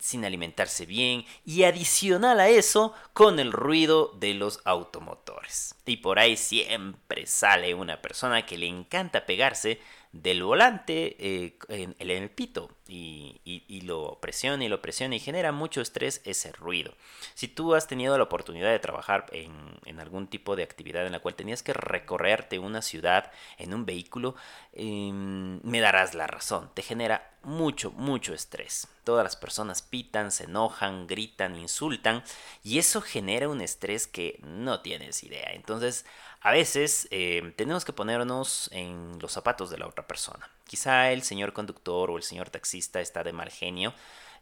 sin 0.00 0.24
alimentarse 0.24 0.86
bien 0.86 1.26
y 1.44 1.64
adicional 1.64 2.40
a 2.40 2.48
eso 2.48 2.94
con 3.12 3.38
el 3.38 3.52
ruido 3.52 4.12
de 4.18 4.32
los 4.32 4.60
automotores. 4.64 5.74
Y 5.84 5.98
por 5.98 6.18
ahí 6.18 6.36
siempre 6.38 7.26
sale 7.26 7.74
una 7.74 8.00
persona 8.00 8.46
que 8.46 8.56
le 8.56 8.66
encanta 8.66 9.26
pegarse 9.26 9.80
del 10.12 10.42
volante 10.42 11.16
eh, 11.18 11.56
en, 11.68 11.94
el 11.98 12.30
pito 12.30 12.70
y, 12.86 13.40
lo 13.84 14.18
presiona 14.20 14.62
y 14.64 14.68
lo 14.68 14.80
presiona 14.82 15.16
y 15.16 15.20
genera 15.20 15.50
mucho 15.50 15.80
estrés 15.80 16.20
ese 16.24 16.52
ruido. 16.52 16.94
Si 17.34 17.48
tú 17.48 17.74
has 17.74 17.88
tenido 17.88 18.16
la 18.16 18.24
oportunidad 18.24 18.70
de 18.70 18.78
trabajar 18.78 19.26
en, 19.32 19.52
en 19.86 19.98
algún 20.00 20.28
tipo 20.28 20.54
de 20.54 20.62
actividad 20.62 21.06
en 21.06 21.12
la 21.12 21.20
cual 21.20 21.34
tenías 21.34 21.62
que 21.62 21.72
recorrerte 21.72 22.58
una 22.58 22.82
ciudad 22.82 23.32
en 23.58 23.74
un 23.74 23.86
vehículo, 23.86 24.36
em, 24.74 25.60
me 25.62 25.80
darás 25.80 26.14
la 26.14 26.26
razón, 26.26 26.70
te 26.74 26.82
genera 26.82 27.32
mucho, 27.42 27.90
mucho 27.90 28.34
estrés. 28.34 28.88
Todas 29.04 29.24
las 29.24 29.36
personas 29.36 29.82
pitan, 29.82 30.30
se 30.30 30.44
enojan, 30.44 31.06
gritan, 31.06 31.56
insultan 31.56 32.22
y 32.62 32.78
eso 32.78 33.00
genera 33.00 33.48
un 33.48 33.60
estrés 33.60 34.06
que 34.06 34.38
no 34.42 34.80
tienes 34.80 35.24
idea. 35.24 35.50
Entonces, 35.52 36.04
a 36.42 36.50
veces 36.50 37.08
eh, 37.10 37.52
tenemos 37.56 37.84
que 37.84 37.92
ponernos 37.92 38.68
en 38.72 39.18
los 39.20 39.32
zapatos 39.32 39.70
de 39.70 39.78
la 39.78 39.86
otra 39.86 40.06
persona. 40.06 40.50
Quizá 40.64 41.10
el 41.12 41.22
señor 41.22 41.52
conductor 41.52 42.10
o 42.10 42.16
el 42.16 42.22
señor 42.22 42.50
taxista 42.50 43.00
está 43.00 43.22
de 43.22 43.32
mal 43.32 43.50
genio, 43.50 43.94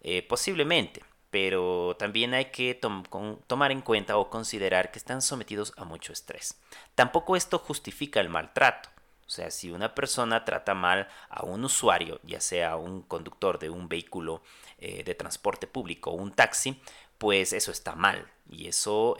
eh, 0.02 0.23
posiblemente, 0.23 1.02
pero 1.30 1.97
también 1.99 2.33
hay 2.33 2.47
que 2.47 2.75
tomar 2.75 3.71
en 3.71 3.83
cuenta 3.83 4.16
o 4.16 4.30
considerar 4.30 4.90
que 4.90 4.99
están 4.99 5.21
sometidos 5.21 5.75
a 5.76 5.85
mucho 5.85 6.12
estrés. 6.12 6.59
Tampoco 6.95 7.37
esto 7.37 7.59
justifica 7.59 8.21
el 8.21 8.30
maltrato. 8.30 8.88
O 9.26 9.33
sea, 9.33 9.50
si 9.52 9.71
una 9.71 9.95
persona 9.95 10.45
trata 10.45 10.75
mal 10.75 11.07
a 11.28 11.45
un 11.45 11.64
usuario, 11.64 12.19
ya 12.25 12.40
sea 12.40 12.75
un 12.76 13.02
conductor 13.02 13.61
de 13.61 13.71
un 13.71 13.88
vehículo 13.88 14.42
eh, 14.78 15.04
de 15.04 15.14
transporte 15.14 15.69
público 15.69 16.11
o 16.11 16.14
un 16.14 16.33
taxi, 16.33 16.80
pues 17.21 17.53
eso 17.53 17.71
está 17.71 17.95
mal. 17.95 18.27
Y 18.50 18.67
eso 18.67 19.15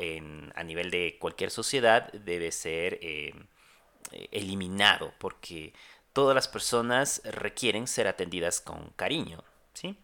a 0.54 0.64
nivel 0.64 0.90
de 0.90 1.19
cualquier 1.21 1.50
sociedad 1.50 2.11
debe 2.14 2.50
ser 2.50 2.99
eh, 3.02 3.35
eliminado 4.33 5.12
porque 5.19 5.75
todas 6.14 6.35
las 6.35 6.49
personas 6.49 7.21
requieren 7.25 7.87
ser 7.87 8.09
atendidas 8.09 8.62
con 8.62 8.88
cariño. 8.97 9.45
¿sí? 9.75 9.99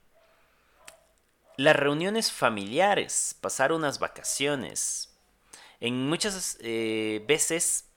Las 1.57 1.75
reuniones 1.75 2.31
familiares, 2.31 3.35
pasar 3.41 3.73
unas 3.73 3.99
vacaciones. 3.99 5.17
En 5.81 6.07
muchas 6.07 6.59
eh, 6.61 7.25
veces 7.27 7.89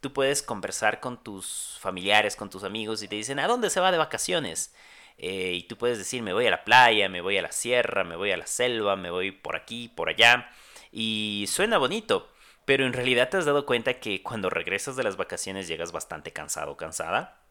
tú 0.00 0.12
puedes 0.12 0.42
conversar 0.42 0.98
con 0.98 1.22
tus 1.22 1.78
familiares, 1.80 2.34
con 2.34 2.50
tus 2.50 2.64
amigos 2.64 3.04
y 3.04 3.08
te 3.08 3.14
dicen, 3.14 3.38
¿a 3.38 3.46
dónde 3.46 3.70
se 3.70 3.78
va 3.78 3.92
de 3.92 3.98
vacaciones? 3.98 4.74
Eh, 5.18 5.52
y 5.54 5.62
tú 5.64 5.76
puedes 5.76 5.98
decir, 5.98 6.22
me 6.22 6.32
voy 6.32 6.46
a 6.46 6.50
la 6.50 6.64
playa, 6.64 7.08
me 7.08 7.20
voy 7.20 7.38
a 7.38 7.42
la 7.42 7.52
sierra, 7.52 8.04
me 8.04 8.16
voy 8.16 8.32
a 8.32 8.36
la 8.36 8.46
selva, 8.46 8.96
me 8.96 9.10
voy 9.10 9.30
por 9.30 9.56
aquí, 9.56 9.88
por 9.88 10.08
allá. 10.08 10.50
Y 10.90 11.46
suena 11.48 11.78
bonito, 11.78 12.30
pero 12.64 12.86
en 12.86 12.92
realidad 12.92 13.28
te 13.28 13.36
has 13.36 13.44
dado 13.44 13.66
cuenta 13.66 14.00
que 14.00 14.22
cuando 14.22 14.50
regresas 14.50 14.96
de 14.96 15.04
las 15.04 15.16
vacaciones 15.16 15.68
llegas 15.68 15.92
bastante 15.92 16.32
cansado, 16.32 16.76
cansada. 16.76 17.43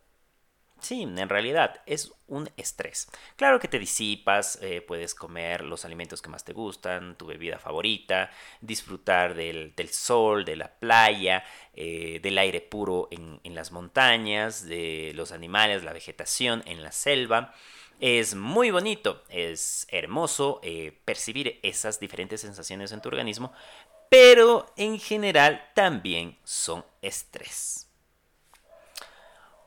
Sí, 0.83 1.03
en 1.03 1.29
realidad 1.29 1.81
es 1.85 2.11
un 2.27 2.49
estrés. 2.57 3.07
Claro 3.37 3.57
que 3.57 3.69
te 3.69 3.79
disipas, 3.79 4.59
eh, 4.61 4.81
puedes 4.81 5.15
comer 5.15 5.63
los 5.63 5.85
alimentos 5.85 6.21
que 6.21 6.27
más 6.27 6.43
te 6.43 6.51
gustan, 6.51 7.17
tu 7.17 7.25
bebida 7.25 7.57
favorita, 7.57 8.29
disfrutar 8.59 9.33
del, 9.33 9.73
sol, 9.93 10.43
de 10.43 10.57
la 10.57 10.67
playa, 10.67 11.45
eh, 11.73 12.19
del 12.21 12.37
aire 12.37 12.59
puro 12.59 13.07
en, 13.11 13.55
las 13.55 13.71
montañas, 13.71 14.65
de 14.65 15.13
los 15.15 15.31
animales, 15.31 15.85
la 15.85 15.93
vegetación 15.93 16.61
en 16.65 16.83
la 16.83 16.91
selva. 16.91 17.53
Es 18.01 18.35
muy 18.35 18.69
bonito, 18.69 19.23
es 19.29 19.87
hermoso 19.89 20.59
eh, 20.63 20.99
percibir 21.05 21.61
esas 21.63 21.97
diferentes 21.97 22.41
sensaciones 22.41 22.91
en 22.91 22.99
tu 22.99 23.07
organismo, 23.07 23.53
pero 24.09 24.65
en 24.75 24.99
general 24.99 25.71
también 25.75 26.37
son 26.43 26.83
estrés. 27.01 27.92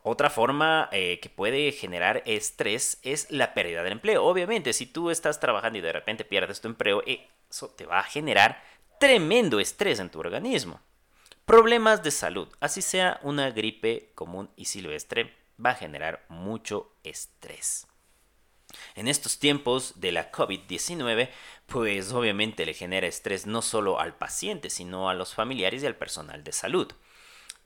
Otra 0.08 0.30
forma 0.30 0.88
eh, 0.92 1.18
que 1.20 1.28
puede 1.28 1.72
generar 1.72 2.22
estrés 2.26 3.00
es 3.02 3.28
la 3.28 3.54
pérdida 3.54 3.82
del 3.82 3.94
empleo. 3.94 4.24
Obviamente, 4.24 4.72
si 4.72 4.86
tú 4.86 5.10
estás 5.10 5.40
trabajando 5.40 5.80
y 5.80 5.82
de 5.82 5.90
repente 5.90 6.24
pierdes 6.24 6.60
tu 6.60 6.68
empleo, 6.68 7.02
eso 7.50 7.70
te 7.70 7.86
va 7.86 7.98
a 7.98 8.04
generar 8.04 8.62
tremendo 9.00 9.58
estrés 9.58 9.98
en 9.98 10.08
tu 10.08 10.20
organismo. 10.20 10.80
Problemas 11.44 12.04
de 12.04 12.12
salud, 12.12 12.46
así 12.60 12.82
sea 12.82 13.18
una 13.24 13.50
gripe 13.50 14.12
común 14.14 14.48
y 14.54 14.66
silvestre, 14.66 15.34
va 15.58 15.70
a 15.70 15.74
generar 15.74 16.24
mucho 16.28 16.92
estrés. 17.02 17.88
En 18.94 19.08
estos 19.08 19.40
tiempos 19.40 19.94
de 20.00 20.12
la 20.12 20.30
COVID-19, 20.30 21.30
pues 21.66 22.12
obviamente 22.12 22.64
le 22.64 22.74
genera 22.74 23.08
estrés 23.08 23.46
no 23.48 23.60
solo 23.60 23.98
al 23.98 24.14
paciente, 24.14 24.70
sino 24.70 25.10
a 25.10 25.14
los 25.14 25.34
familiares 25.34 25.82
y 25.82 25.86
al 25.86 25.96
personal 25.96 26.44
de 26.44 26.52
salud. 26.52 26.92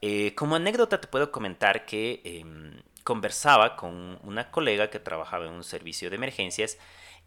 Eh, 0.02 0.34
como 0.34 0.56
anécdota 0.56 1.00
te 1.00 1.08
puedo 1.08 1.30
comentar 1.30 1.84
que 1.84 2.22
em, 2.24 2.82
conversaba 3.04 3.76
con 3.76 4.18
una 4.22 4.50
colega 4.50 4.90
que 4.90 4.98
trabajaba 4.98 5.46
en 5.46 5.52
un 5.52 5.64
servicio 5.64 6.10
de 6.10 6.16
emergencias 6.16 6.78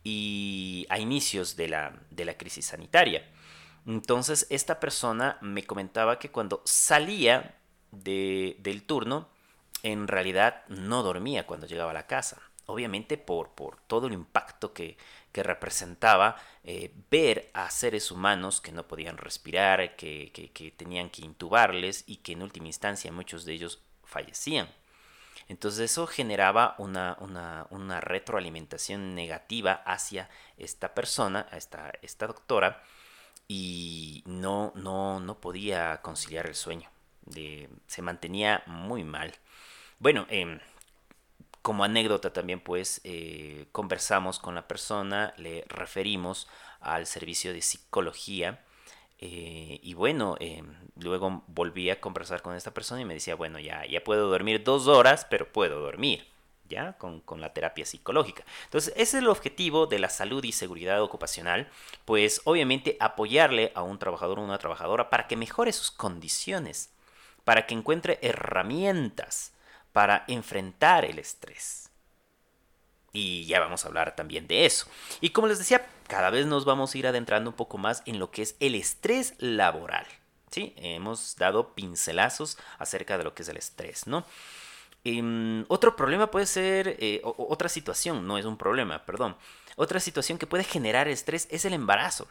y 0.04 0.86
a 0.90 1.00
inicios 1.00 1.56
de 1.56 1.68
la, 1.70 1.94
de 2.10 2.26
la 2.26 2.38
crisis 2.38 2.68
sanitaria. 2.68 3.30
Entonces 3.86 4.48
esta 4.50 4.80
persona 4.80 5.38
me 5.42 5.64
comentaba 5.64 6.20
que 6.20 6.32
cuando 6.32 6.62
salía 6.66 7.58
del 7.92 8.84
turno, 8.88 9.30
en 9.84 10.08
realidad 10.08 10.64
no 10.68 11.04
dormía 11.04 11.46
cuando 11.46 11.68
llegaba 11.68 11.92
a 11.92 11.94
la 11.94 12.08
casa 12.08 12.42
obviamente 12.66 13.18
por, 13.18 13.50
por 13.50 13.78
todo 13.88 14.08
el 14.08 14.14
impacto 14.14 14.74
que, 14.74 14.98
representaba 15.42 16.36
eh, 16.64 16.94
ver 17.10 17.50
a 17.54 17.72
seres 17.72 18.12
humanos 18.12 18.62
que 18.62 18.72
no 18.72 18.88
podían 18.88 19.18
respirar, 19.18 19.96
que, 19.96 20.74
tenían 20.78 21.10
que 21.10 21.24
intubarles 21.24 22.04
y 22.06 22.18
que 22.18 22.34
en 22.34 22.44
última 22.44 22.68
instancia 22.68 23.12
muchos 23.12 23.46
de 23.46 23.54
ellos 23.54 23.82
fallecían. 24.04 24.70
Entonces 25.48 25.92
eso 25.92 26.06
generaba 26.06 26.76
una, 26.78 27.18
una, 27.70 28.00
retroalimentación 28.00 29.16
negativa 29.16 29.82
hacia 29.86 30.30
esta 30.58 30.94
persona, 30.94 31.48
esta, 31.52 31.92
esta 32.02 32.28
doctora, 32.28 32.84
y 33.48 34.24
no, 34.26 34.72
no, 34.76 35.20
no 35.20 35.40
podía 35.40 36.02
conciliar 36.02 36.46
el 36.46 36.56
sueño. 36.56 36.90
se 37.88 38.02
mantenía 38.02 38.64
muy 38.68 39.04
mal. 39.04 39.34
Bueno, 40.00 40.28
eh, 40.30 40.60
como 41.64 41.86
anécdota 41.86 42.32
también 42.32 42.60
pues 42.60 43.02
eh, 43.06 43.66
conversamos 43.72 44.38
con 44.38 44.54
la 44.54 44.68
persona, 44.68 45.34
le 45.38 45.64
referimos 45.70 46.48
al 46.82 47.08
servicio 47.08 47.54
de 47.54 47.62
psicología 47.62 48.60
eh, 49.20 49.80
y 49.82 49.94
bueno, 49.94 50.36
eh, 50.42 50.62
luego 50.98 51.44
volví 51.48 51.90
a 51.90 52.02
conversar 52.02 52.42
con 52.42 52.56
esta 52.56 52.74
persona 52.74 53.02
y 53.02 53.06
me 53.06 53.14
decía, 53.14 53.36
bueno, 53.36 53.58
ya, 53.60 53.86
ya 53.86 54.04
puedo 54.04 54.30
dormir 54.30 54.66
dos 54.66 54.88
horas, 54.88 55.26
pero 55.30 55.52
puedo 55.52 55.80
dormir. 55.80 56.28
¿Ya? 56.70 56.94
Con, 56.94 57.20
con, 57.20 57.40
la 57.40 57.54
terapia 57.54 57.86
psicológica. 57.86 58.44
Entonces, 58.64 58.94
ese 58.96 59.04
es 59.04 59.14
el 59.16 59.28
objetivo 59.28 59.86
de 59.86 60.00
la 60.00 60.10
salud 60.10 60.44
y 60.44 60.54
seguridad 60.54 61.04
ocupacional, 61.04 61.70
pues 62.04 62.42
obviamente 62.46 62.98
apoyarle 63.00 63.72
a 63.76 63.84
un 63.84 64.00
trabajador 64.00 64.40
o 64.40 64.44
una 64.44 64.58
trabajadora 64.58 65.10
para 65.10 65.28
que 65.28 65.36
mejore 65.36 65.72
sus 65.72 65.92
condiciones, 65.92 66.90
para 67.44 67.68
que 67.68 67.76
encuentre 67.76 68.18
herramientas 68.24 69.53
para 69.94 70.26
enfrentar 70.28 71.06
el 71.06 71.20
estrés. 71.20 71.90
Y 73.14 73.46
ya 73.46 73.60
vamos 73.60 73.86
a 73.86 73.88
hablar 73.88 74.16
también 74.16 74.48
de 74.48 74.66
eso. 74.66 74.88
Y 75.22 75.30
como 75.30 75.48
les 75.48 75.60
decía, 75.60 75.88
cada 76.08 76.32
vez 76.32 76.48
nos 76.48 76.66
vamos 76.66 76.94
a 76.94 76.98
ir 76.98 77.08
adentrando 77.08 77.52
un 77.52 77.56
poco 77.56 77.78
más 77.78 78.02
en 78.06 78.20
lo 78.20 78.32
que 78.32 78.42
es 78.42 78.56
el 78.60 78.76
estrés 78.76 79.36
laboral. 79.38 80.06
¿sí? 80.50 80.74
Hemos 80.78 81.36
dado 81.38 81.74
pincelazos 81.76 82.58
acerca 82.80 83.18
de 83.18 83.24
lo 83.24 83.34
que 83.34 83.44
es 83.44 83.50
el 83.50 83.58
estrés, 83.58 84.08
¿no? 84.08 84.26
Em, 85.04 85.66
otro 85.68 85.96
problema 85.96 86.32
puede 86.32 86.46
ser, 86.46 86.96
eh, 87.00 87.22
otra 87.24 87.68
situación, 87.68 88.26
no 88.26 88.38
es 88.38 88.46
un 88.46 88.58
problema, 88.58 89.06
perdón. 89.06 89.36
Otra 89.76 90.00
situación 90.00 90.38
que 90.38 90.48
puede 90.48 90.64
generar 90.64 91.08
estrés 91.08 91.48
es 91.52 91.66
el 91.66 91.74
embarazo. 91.74 92.28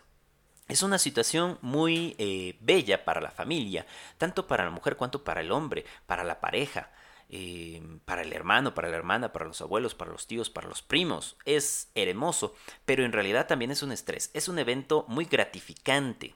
Es 0.69 0.83
una 0.83 0.99
situación 0.99 1.59
muy 1.61 2.15
eh, 2.19 2.57
bella 2.61 3.05
para 3.05 3.21
la 3.21 3.31
familia, 3.31 3.85
tanto 4.17 4.47
para 4.47 4.65
la 4.65 4.71
mujer 4.71 4.97
cuanto 4.97 5.23
para 5.23 5.41
el 5.41 5.53
hombre, 5.53 5.85
para 6.07 6.25
la 6.25 6.41
pareja. 6.41 6.91
Em, 7.35 7.99
para 8.01 8.23
el 8.23 8.33
hermano, 8.35 8.75
para 8.75 8.91
la 8.91 8.97
hermana, 8.97 9.33
para 9.33 9.47
los 9.47 9.63
abuelos, 9.63 9.95
para 9.95 10.13
los 10.13 10.27
tíos, 10.27 10.51
para 10.51 10.69
los 10.69 10.83
primos. 10.83 11.37
Es 11.47 11.91
hermoso, 11.95 12.55
pero 12.85 13.05
en 13.05 13.13
realidad 13.13 13.47
también 13.47 13.71
es 13.71 13.83
un 13.83 13.91
estrés. 13.91 14.31
Es 14.35 14.49
un 14.49 14.59
evento 14.59 15.07
muy 15.09 15.25
gratificante, 15.25 16.35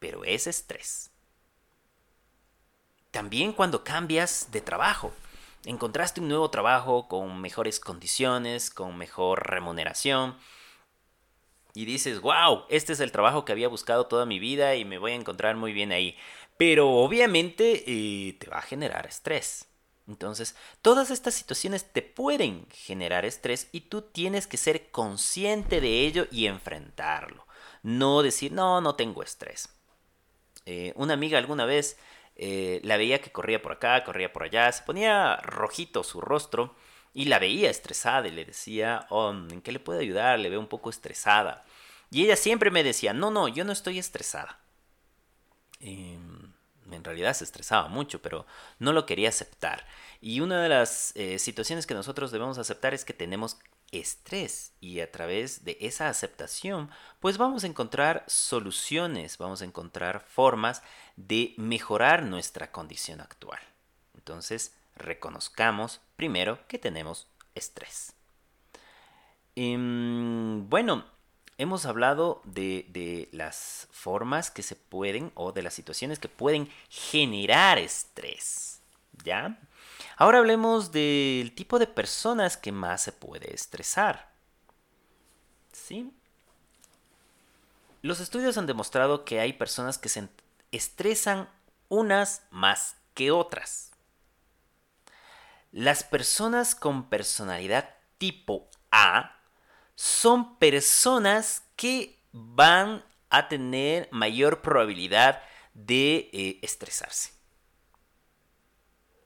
pero 0.00 0.24
es 0.24 0.48
estrés. 0.48 1.12
También 3.12 3.52
cuando 3.52 3.84
cambias 3.84 4.48
de 4.50 4.60
trabajo. 4.60 5.12
Encontraste 5.64 6.20
un 6.20 6.26
nuevo 6.26 6.50
trabajo 6.50 7.06
con 7.06 7.40
mejores 7.40 7.78
condiciones, 7.78 8.70
con 8.70 8.98
mejor 8.98 9.48
remuneración. 9.48 10.36
Y 11.72 11.84
dices, 11.84 12.20
wow, 12.20 12.64
este 12.68 12.94
es 12.94 13.00
el 13.00 13.12
trabajo 13.12 13.44
que 13.44 13.52
había 13.52 13.68
buscado 13.68 14.06
toda 14.06 14.26
mi 14.26 14.40
vida 14.40 14.74
y 14.74 14.84
me 14.84 14.98
voy 14.98 15.12
a 15.12 15.16
encontrar 15.16 15.54
muy 15.56 15.72
bien 15.72 15.92
ahí. 15.92 16.16
Pero 16.56 16.90
obviamente 16.90 17.84
eh, 17.86 18.32
te 18.40 18.48
va 18.50 18.58
a 18.58 18.62
generar 18.62 19.06
estrés 19.06 19.71
entonces, 20.08 20.56
todas 20.82 21.10
estas 21.10 21.34
situaciones 21.34 21.84
te 21.84 22.02
pueden 22.02 22.66
generar 22.70 23.24
estrés 23.24 23.68
y 23.72 23.82
tú 23.82 24.02
tienes 24.02 24.46
que 24.46 24.56
ser 24.56 24.90
consciente 24.90 25.80
de 25.80 26.00
ello 26.00 26.26
y 26.30 26.46
enfrentarlo. 26.46 27.46
No 27.82 28.22
decir, 28.22 28.52
no, 28.52 28.80
no 28.80 28.96
tengo 28.96 29.22
estrés. 29.22 29.68
Eh, 30.66 30.92
una 30.96 31.14
amiga 31.14 31.38
alguna 31.38 31.64
vez 31.64 31.96
eh, 32.36 32.80
la 32.84 32.96
veía 32.96 33.20
que 33.20 33.32
corría 33.32 33.62
por 33.62 33.72
acá, 33.72 34.02
corría 34.04 34.32
por 34.32 34.44
allá, 34.44 34.70
se 34.72 34.82
ponía 34.82 35.36
rojito 35.36 36.02
su 36.02 36.20
rostro 36.20 36.74
y 37.14 37.26
la 37.26 37.38
veía 37.38 37.70
estresada 37.70 38.26
y 38.28 38.32
le 38.32 38.44
decía, 38.44 39.06
oh, 39.10 39.30
¿en 39.30 39.60
qué 39.60 39.72
le 39.72 39.80
puedo 39.80 40.00
ayudar? 40.00 40.38
Le 40.38 40.50
veo 40.50 40.60
un 40.60 40.68
poco 40.68 40.90
estresada. 40.90 41.64
Y 42.10 42.24
ella 42.24 42.36
siempre 42.36 42.70
me 42.70 42.84
decía, 42.84 43.12
no, 43.12 43.30
no, 43.30 43.48
yo 43.48 43.64
no 43.64 43.72
estoy 43.72 43.98
estresada. 43.98 44.60
Em, 45.80 46.41
en 46.94 47.04
realidad 47.04 47.34
se 47.34 47.44
estresaba 47.44 47.88
mucho, 47.88 48.22
pero 48.22 48.46
no 48.78 48.92
lo 48.92 49.06
quería 49.06 49.28
aceptar. 49.28 49.86
Y 50.20 50.40
una 50.40 50.62
de 50.62 50.68
las 50.68 51.12
eh, 51.16 51.38
situaciones 51.38 51.86
que 51.86 51.94
nosotros 51.94 52.30
debemos 52.30 52.58
aceptar 52.58 52.94
es 52.94 53.04
que 53.04 53.12
tenemos 53.12 53.58
estrés 53.92 54.72
y 54.80 55.00
a 55.00 55.12
través 55.12 55.64
de 55.64 55.76
esa 55.80 56.08
aceptación 56.08 56.90
pues 57.20 57.36
vamos 57.36 57.62
a 57.62 57.66
encontrar 57.66 58.24
soluciones, 58.26 59.36
vamos 59.36 59.60
a 59.60 59.66
encontrar 59.66 60.20
formas 60.20 60.82
de 61.16 61.54
mejorar 61.58 62.22
nuestra 62.22 62.72
condición 62.72 63.20
actual. 63.20 63.60
Entonces 64.14 64.74
reconozcamos 64.96 66.00
primero 66.16 66.58
que 66.68 66.78
tenemos 66.78 67.28
estrés. 67.54 68.14
Em, 69.54 70.68
bueno, 70.70 71.04
hemos 71.62 71.86
hablado 71.86 72.42
de, 72.44 73.28
las 73.32 73.88
formas 73.90 74.50
que 74.50 74.62
se 74.62 74.76
pueden 74.76 75.32
o 75.34 75.52
de 75.52 75.62
las 75.62 75.74
situaciones 75.74 76.18
que 76.18 76.28
pueden 76.28 76.68
generar 76.88 77.78
estrés. 77.78 78.80
¿Ya? 79.24 79.58
Ahora 80.16 80.38
hablemos 80.38 80.92
del 80.92 81.54
tipo 81.54 81.78
de 81.78 81.86
personas 81.86 82.56
que 82.56 82.72
más 82.72 83.02
se 83.02 83.12
puede 83.12 83.54
estresar. 83.54 84.30
¿Sí? 85.72 86.12
Los 88.02 88.20
estudios 88.20 88.58
han 88.58 88.66
demostrado 88.66 89.24
que 89.24 89.38
hay 89.40 89.52
personas 89.52 89.98
que 89.98 90.08
se 90.08 90.28
estresan 90.72 91.48
unas 91.88 92.42
más 92.50 92.96
que 93.14 93.30
otras. 93.30 93.92
Las 95.70 96.02
personas 96.02 96.74
con 96.74 97.08
personalidad 97.08 97.94
tipo 98.18 98.68
A 98.90 99.41
son 99.94 100.58
personas 100.58 101.62
que 101.76 102.18
van 102.32 103.04
a 103.30 103.48
tener 103.48 104.08
mayor 104.10 104.60
probabilidad 104.62 105.42
de 105.74 106.30
eh, 106.32 106.58
estresarse. 106.62 107.32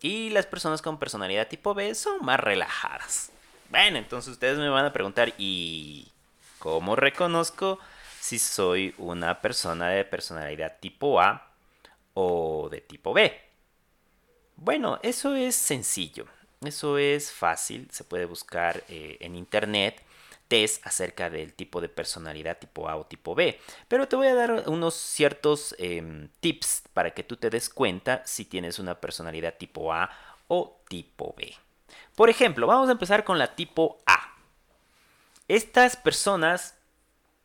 Y 0.01 0.31
las 0.31 0.47
personas 0.47 0.83
con 0.83 0.99
personalidad 0.99 1.49
tipo 1.49 1.75
B 1.75 1.95
son 1.95 2.25
más 2.25 2.39
relajadas. 2.39 3.33
Bueno, 3.71 3.99
entonces 3.99 4.33
ustedes 4.33 4.59
me 4.59 4.69
van 4.69 4.85
a 4.85 4.93
preguntar, 4.93 5.33
¿y 5.39 6.09
cómo 6.59 6.95
reconozco 6.95 7.81
si 8.21 8.39
soy 8.39 8.95
una 8.99 9.41
persona 9.41 9.89
de 9.89 10.05
personalidad 10.05 10.79
tipo 10.79 11.21
A 11.21 11.51
o 12.15 12.69
de 12.71 12.81
tipo 12.81 13.13
B? 13.13 13.41
Bueno, 14.57 15.01
eso 15.03 15.35
es 15.35 15.57
sencillo, 15.57 16.27
eso 16.63 16.99
es 16.99 17.33
fácil, 17.33 17.89
se 17.91 18.05
puede 18.05 18.25
buscar 18.25 18.85
eh, 18.89 19.19
en 19.21 19.35
internet 19.35 20.03
test 20.49 20.87
acerca 20.87 21.31
del 21.31 21.55
tipo 21.55 21.81
de 21.81 21.89
personalidad 21.89 22.59
tipo 22.59 22.89
A 22.89 22.97
o 22.97 23.07
tipo 23.07 23.35
B. 23.35 23.61
Pero 23.89 24.09
te 24.09 24.17
voy 24.17 24.29
a 24.29 24.35
dar 24.35 24.69
unos 24.69 24.95
ciertos 24.95 25.75
em, 25.79 26.29
tips 26.41 26.83
para 26.93 27.13
que 27.13 27.23
tú 27.23 27.37
te 27.37 27.51
des 27.51 27.69
cuenta 27.69 28.23
si 28.25 28.45
tienes 28.45 28.79
una 28.79 29.01
personalidad 29.01 29.57
tipo 29.57 29.93
A 29.93 30.11
o 30.49 30.81
tipo 30.89 31.35
B. 31.37 31.55
Por 32.15 32.31
ejemplo, 32.31 32.67
vamos 32.67 32.89
a 32.89 32.93
empezar 32.93 33.25
con 33.25 33.39
la 33.39 33.55
tipo 33.55 33.99
A. 34.07 34.35
Estas 35.49 35.97
personas 35.97 36.75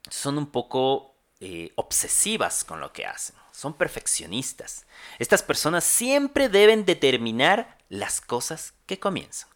son 0.09 0.37
un 0.37 0.47
poco 0.47 1.15
eh, 1.39 1.71
obsesivas 1.75 2.63
con 2.63 2.79
lo 2.79 2.91
que 2.93 3.05
hacen, 3.05 3.35
son 3.51 3.73
perfeccionistas. 3.73 4.85
Estas 5.19 5.43
personas 5.43 5.83
siempre 5.83 6.49
deben 6.49 6.85
determinar 6.85 7.77
las 7.89 8.21
cosas 8.21 8.73
que 8.85 8.99
comienzan. 8.99 9.49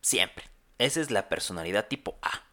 Siempre. 0.00 0.44
Esa 0.78 1.00
es 1.00 1.10
la 1.10 1.28
personalidad 1.28 1.88
tipo 1.88 2.18
A. 2.22 2.48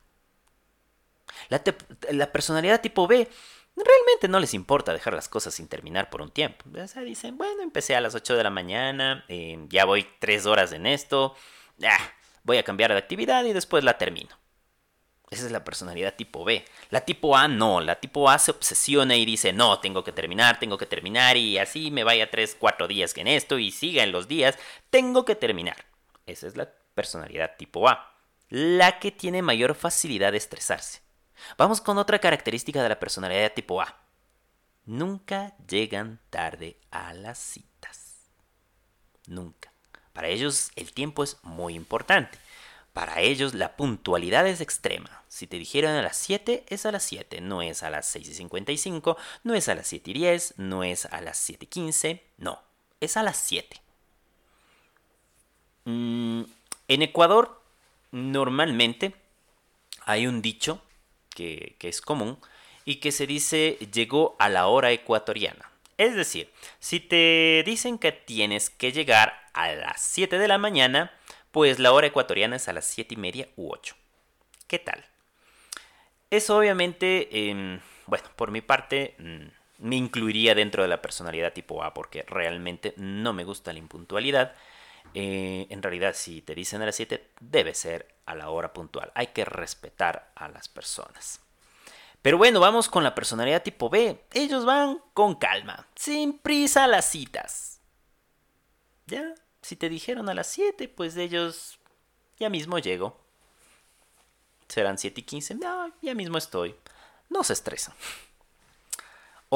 La, 1.50 2.32
personalidad 2.32 2.82
tipo 2.82 3.08
B 3.08 3.28
realmente 3.76 4.28
no 4.28 4.40
les 4.40 4.54
importa 4.54 4.94
dejar 4.94 5.14
las 5.14 5.30
cosas 5.30 5.54
sin 5.54 5.68
terminar 5.68 6.10
por 6.10 6.22
un 6.22 6.32
tiempo. 6.32 6.66
O 6.82 6.88
sea, 6.88 7.04
dicen, 7.04 7.38
bueno, 7.38 7.62
empecé 7.62 7.96
a 7.96 8.02
las 8.02 8.16
8 8.16 8.36
de 8.36 8.44
la 8.44 8.50
mañana, 8.50 9.26
em, 9.28 9.68
ya 9.70 9.86
voy 9.86 10.08
3 10.20 10.46
horas 10.46 10.72
en 10.72 10.86
esto, 10.86 11.36
ya, 11.78 11.98
voy 12.44 12.58
a 12.58 12.64
cambiar 12.64 12.92
de 12.92 12.98
actividad 12.98 13.44
y 13.46 13.54
después 13.54 13.84
la 13.84 13.98
termino. 13.98 14.36
Esa 15.30 15.46
es 15.46 15.52
la 15.52 15.64
personalidad 15.64 16.16
tipo 16.16 16.46
B. 16.46 16.64
La 16.92 17.02
tipo 17.02 17.36
A 17.36 17.48
no, 17.48 17.82
la 17.82 18.00
tipo 18.00 18.30
A 18.30 18.40
se 18.40 18.52
obsesiona 18.52 19.16
y 19.16 19.26
dice, 19.26 19.54
no, 19.54 19.80
tengo 19.80 20.04
que 20.04 20.12
terminar, 20.12 20.60
tengo 20.60 20.78
que 20.78 20.86
terminar 20.86 21.36
y 21.36 21.58
así 21.58 21.92
me 21.92 22.04
vaya 22.04 22.32
3, 22.32 22.56
4 22.60 22.88
días 22.88 23.16
en 23.18 23.28
esto 23.28 23.60
y 23.60 23.72
siga 23.72 24.04
en 24.04 24.12
los 24.12 24.28
días, 24.28 24.58
tengo 24.90 25.26
que 25.26 25.36
terminar. 25.36 25.78
Esa 26.26 26.48
es 26.48 26.56
la 26.56 26.72
personalidad 26.96 27.58
tipo 27.58 27.90
A 27.90 28.15
la 28.56 29.00
que 29.00 29.12
tiene 29.12 29.42
mayor 29.42 29.76
facilidad 29.76 30.32
de 30.32 30.38
estresarse. 30.38 31.02
Vamos 31.58 31.82
con 31.82 31.98
otra 31.98 32.20
característica 32.20 32.82
de 32.82 32.88
la 32.88 33.02
personalidad 33.02 33.52
tipo 33.54 33.82
A. 33.82 33.98
Nunca 34.86 35.54
llegan 35.68 36.22
tarde 36.30 36.78
a 36.90 37.14
las 37.14 37.38
citas. 37.38 38.30
Nunca. 39.28 39.74
Para 40.14 40.30
ellos 40.30 40.72
el 40.78 40.94
tiempo 40.94 41.26
es 41.26 41.38
muy 41.44 41.76
importante. 41.76 42.38
Para 42.94 43.20
ellos 43.20 43.54
la 43.54 43.76
puntualidad 43.76 44.48
es 44.48 44.62
extrema. 44.62 45.26
Si 45.28 45.48
te 45.48 45.58
dijeron 45.58 45.92
a 45.92 46.02
las 46.02 46.16
7, 46.16 46.64
es 46.70 46.86
a 46.86 46.94
las 46.94 47.04
7, 47.04 47.42
no 47.42 47.62
es 47.62 47.84
a 47.84 47.90
las 47.90 48.08
6 48.08 48.30
y 48.30 48.34
55, 48.36 49.18
no 49.44 49.54
es 49.54 49.68
a 49.68 49.76
las 49.76 49.88
7 49.88 50.12
y 50.12 50.14
10, 50.14 50.54
no 50.60 50.86
es 50.86 51.04
a 51.08 51.20
las 51.20 51.38
7 51.40 51.66
y 51.66 51.68
15, 51.68 52.24
no, 52.38 52.62
es 53.02 53.18
a 53.18 53.24
las 53.24 53.36
7. 53.36 53.82
Mm, 55.84 56.44
en 56.88 57.02
Ecuador 57.02 57.65
Normalmente 58.16 59.14
hay 60.06 60.26
un 60.26 60.42
dicho 60.42 60.82
que, 61.36 61.76
es 61.82 62.00
común 62.00 62.40
y 62.86 63.02
que 63.02 63.12
se 63.12 63.28
dice 63.28 63.78
llegó 63.92 64.38
a 64.40 64.48
la 64.48 64.68
hora 64.68 64.94
ecuatoriana. 64.94 65.70
Es 65.98 66.16
decir, 66.16 66.50
si 66.80 67.02
te 67.02 67.62
dicen 67.66 68.00
que 68.00 68.14
tienes 68.14 68.70
que 68.70 68.94
llegar 68.94 69.34
a 69.52 69.74
las 69.74 70.00
7 70.00 70.40
de 70.40 70.48
la 70.48 70.58
mañana, 70.58 71.12
pues 71.52 71.78
la 71.78 71.92
hora 71.92 72.08
ecuatoriana 72.08 72.56
es 72.56 72.70
a 72.70 72.74
las 72.74 72.86
7 72.86 73.16
y 73.16 73.18
media 73.18 73.50
u 73.58 73.74
8. 73.74 73.98
¿Qué 74.68 74.80
tal? 74.80 75.04
Eso 76.32 76.58
obviamente, 76.58 77.50
em, 77.50 77.82
bueno, 78.06 78.30
por 78.38 78.50
mi 78.50 78.62
parte, 78.62 79.16
mm, 79.20 79.48
me 79.80 79.98
incluiría 79.98 80.56
dentro 80.56 80.84
de 80.84 80.88
la 80.90 81.02
personalidad 81.02 81.52
tipo 81.52 81.84
A 81.84 81.94
porque 81.94 82.24
realmente 82.26 82.94
no 82.96 83.34
me 83.34 83.44
gusta 83.44 83.74
la 83.74 83.80
impuntualidad 83.80 84.56
eh, 85.14 85.68
en 85.70 85.82
realidad, 85.82 86.14
si 86.16 86.42
te 86.42 86.56
dicen 86.56 86.82
a 86.82 86.86
las 86.86 86.96
7, 86.96 87.32
debe 87.40 87.74
ser 87.74 88.16
a 88.26 88.36
la 88.36 88.50
hora 88.50 88.74
puntual. 88.74 89.12
Hay 89.16 89.28
que 89.28 89.46
respetar 89.46 90.32
a 90.36 90.50
las 90.50 90.68
personas. 90.68 91.40
Pero 92.22 92.38
bueno, 92.38 92.60
vamos 92.60 92.90
con 92.90 93.04
la 93.04 93.14
personalidad 93.14 93.62
tipo 93.62 93.90
B. 93.90 94.20
Ellos 94.34 94.66
van 94.66 95.00
con 95.14 95.36
calma, 95.36 95.88
sin 95.96 96.40
prisa 96.40 96.86
a 96.86 96.88
las 96.88 97.06
citas. 97.06 97.80
Ya, 99.06 99.36
si 99.62 99.76
te 99.76 99.90
dijeron 99.90 100.28
a 100.30 100.34
las 100.34 100.48
7, 100.48 100.90
pues 100.90 101.16
ellos 101.18 101.80
ya 102.40 102.50
mismo 102.50 102.80
llego. 102.80 103.20
serán 104.68 104.98
7 104.98 105.22
y 105.22 105.24
15, 105.24 105.56
no, 105.56 105.92
ya 106.02 106.16
mismo 106.16 106.38
estoy. 106.38 106.76
No 107.30 107.44
se 107.44 107.54
estresan. 107.54 107.94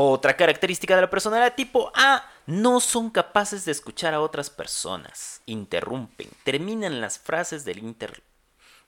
Otra 0.01 0.37
característica 0.37 0.95
de 0.95 1.01
la 1.01 1.09
personalidad 1.09 1.55
tipo 1.55 1.91
A, 1.93 2.23
no 2.45 2.79
son 2.79 3.09
capaces 3.09 3.65
de 3.65 3.73
escuchar 3.73 4.13
a 4.13 4.21
otras 4.21 4.49
personas, 4.49 5.41
interrumpen, 5.45 6.29
terminan 6.45 7.01
las 7.01 7.19
frases 7.19 7.65
del, 7.65 7.79
inter, 7.79 8.23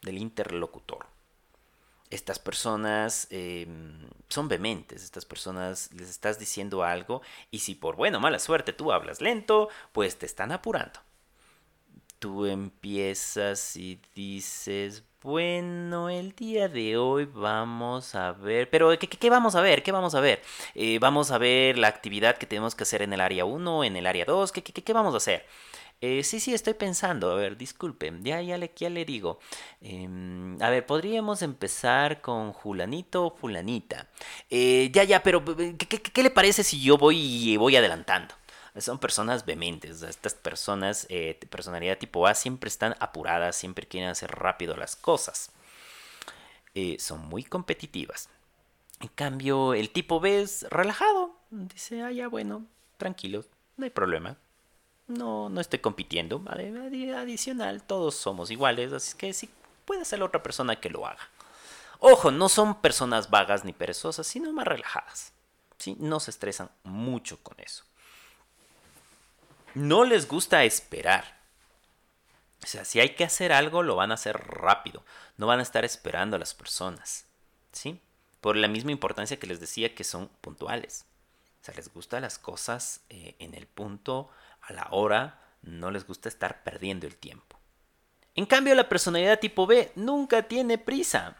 del 0.01 0.17
interlocutor. 0.17 1.05
Estas 2.09 2.39
personas 2.39 3.27
em, 3.29 4.07
son 4.29 4.47
vehementes, 4.47 5.03
estas 5.03 5.25
personas 5.25 5.91
les 5.91 6.09
estás 6.09 6.39
diciendo 6.39 6.81
algo 6.81 7.21
y 7.51 7.59
si 7.59 7.75
por 7.75 7.97
buena 7.97 8.17
o 8.17 8.21
mala 8.21 8.39
suerte 8.39 8.71
tú 8.71 8.93
hablas 8.93 9.19
lento, 9.19 9.67
pues 9.91 10.17
te 10.17 10.25
están 10.25 10.53
apurando. 10.53 11.01
Tú 12.19 12.45
empiezas 12.45 13.75
y 13.75 14.01
dices, 14.15 15.03
bueno, 15.23 16.09
el 16.09 16.33
día 16.35 16.67
de 16.67 16.97
hoy 16.97 17.25
vamos 17.25 18.15
a 18.15 18.31
ver, 18.31 18.69
pero 18.71 18.89
¿qué, 18.97 19.29
vamos 19.29 19.53
a 19.53 19.61
ver? 19.61 19.83
¿Qué 19.83 19.91
vamos 19.91 20.15
a 20.15 20.19
ver? 20.19 20.41
Eh, 20.73 20.97
vamos 20.99 21.29
a 21.29 21.37
ver 21.37 21.77
la 21.77 21.89
actividad 21.89 22.37
que 22.37 22.47
tenemos 22.47 22.73
que 22.73 22.83
hacer 22.83 23.03
en 23.03 23.13
el 23.13 23.21
área 23.21 23.45
1, 23.45 23.83
en 23.83 23.95
el 23.97 24.07
área 24.07 24.25
2, 24.25 24.51
¿qué, 24.51 24.63
qué, 24.63 24.93
vamos 24.93 25.13
a 25.13 25.17
hacer? 25.17 25.45
Eh, 26.01 26.23
sí, 26.23 26.39
sí, 26.39 26.55
estoy 26.55 26.73
pensando, 26.73 27.31
a 27.31 27.35
ver, 27.35 27.55
disculpen, 27.55 28.23
ya, 28.23 28.41
ya, 28.41 28.57
le, 28.57 28.71
ya 28.75 28.89
le 28.89 29.05
digo. 29.05 29.39
Em, 29.81 30.59
a 30.59 30.71
ver, 30.71 30.85
podríamos 30.87 31.43
empezar 31.43 32.21
con 32.21 32.51
Julanito 32.53 33.25
o 33.27 33.35
Fulanita. 33.35 34.07
Eh, 34.49 34.89
ya, 34.91 35.03
ya, 35.03 35.21
pero 35.21 35.43
¿qué, 35.45 36.23
le 36.23 36.31
parece 36.31 36.63
si 36.63 36.81
yo 36.81 36.97
voy 36.97 37.57
voy 37.57 37.75
adelantando? 37.75 38.33
Son 38.79 38.99
personas 38.99 39.45
vehementes. 39.45 40.01
Estas 40.01 40.33
personas, 40.33 41.05
eh, 41.09 41.37
de 41.39 41.47
personalidad 41.47 41.97
tipo 41.97 42.25
A, 42.25 42.33
siempre 42.33 42.69
están 42.69 42.95
apuradas, 42.99 43.55
siempre 43.55 43.87
quieren 43.87 44.09
hacer 44.09 44.31
rápido 44.31 44.77
las 44.77 44.95
cosas. 44.95 45.51
Eh, 46.73 46.97
son 46.99 47.27
muy 47.27 47.43
competitivas. 47.43 48.29
En 49.01 49.09
cambio, 49.09 49.73
el 49.73 49.89
tipo 49.89 50.19
B 50.19 50.41
es 50.41 50.63
relajado. 50.69 51.35
Dice, 51.49 52.01
ah, 52.01 52.11
ya, 52.11 52.29
bueno, 52.29 52.65
tranquilo, 52.97 53.43
no 53.75 53.83
hay 53.83 53.89
problema. 53.89 54.37
No, 55.07 55.49
no 55.49 55.59
estoy 55.59 55.79
compitiendo. 55.79 56.41
Adicional, 56.47 57.83
todos 57.83 58.15
somos 58.15 58.51
iguales, 58.51 58.93
así 58.93 59.17
que 59.17 59.33
sí, 59.33 59.49
puede 59.83 60.05
ser 60.05 60.23
otra 60.23 60.41
persona 60.41 60.79
que 60.79 60.89
lo 60.89 61.05
haga. 61.05 61.27
Ojo, 61.99 62.31
no 62.31 62.47
son 62.47 62.81
personas 62.81 63.29
vagas 63.29 63.65
ni 63.65 63.73
perezosas, 63.73 64.25
sino 64.25 64.53
más 64.53 64.65
relajadas. 64.65 65.33
¿sí? 65.77 65.97
No 65.99 66.21
se 66.21 66.31
estresan 66.31 66.69
mucho 66.83 67.37
con 67.43 67.59
eso 67.59 67.83
no 69.75 70.03
les 70.05 70.27
gusta 70.27 70.63
esperar. 70.63 71.41
O 72.63 72.67
sea, 72.67 72.85
si 72.85 72.99
hay 72.99 73.15
que 73.15 73.23
hacer 73.23 73.51
algo, 73.51 73.83
lo 73.83 73.95
van 73.95 74.11
a 74.11 74.15
hacer 74.15 74.37
rápido. 74.37 75.03
No 75.37 75.47
van 75.47 75.59
a 75.59 75.63
estar 75.63 75.83
esperando 75.83 76.35
a 76.35 76.39
las 76.39 76.53
personas. 76.53 77.25
¿Sí? 77.71 77.99
Por 78.39 78.55
la 78.55 78.67
misma 78.67 78.91
importancia 78.91 79.39
que 79.39 79.47
les 79.47 79.59
decía 79.59 79.95
que 79.95 80.03
son 80.03 80.27
puntuales. 80.41 81.05
O 81.61 81.65
sea, 81.65 81.75
les 81.75 81.91
gustan 81.93 82.21
las 82.21 82.37
cosas 82.37 83.01
eh, 83.09 83.35
en 83.39 83.53
el 83.55 83.67
punto, 83.67 84.29
a 84.61 84.73
la 84.73 84.87
hora. 84.91 85.39
No 85.61 85.91
les 85.91 86.05
gusta 86.05 86.29
estar 86.29 86.63
perdiendo 86.63 87.07
el 87.07 87.17
tiempo. 87.17 87.59
En 88.35 88.45
cambio, 88.45 88.75
la 88.75 88.89
personalidad 88.89 89.39
tipo 89.39 89.67
B 89.67 89.91
nunca 89.95 90.43
tiene 90.43 90.77
prisa. 90.77 91.37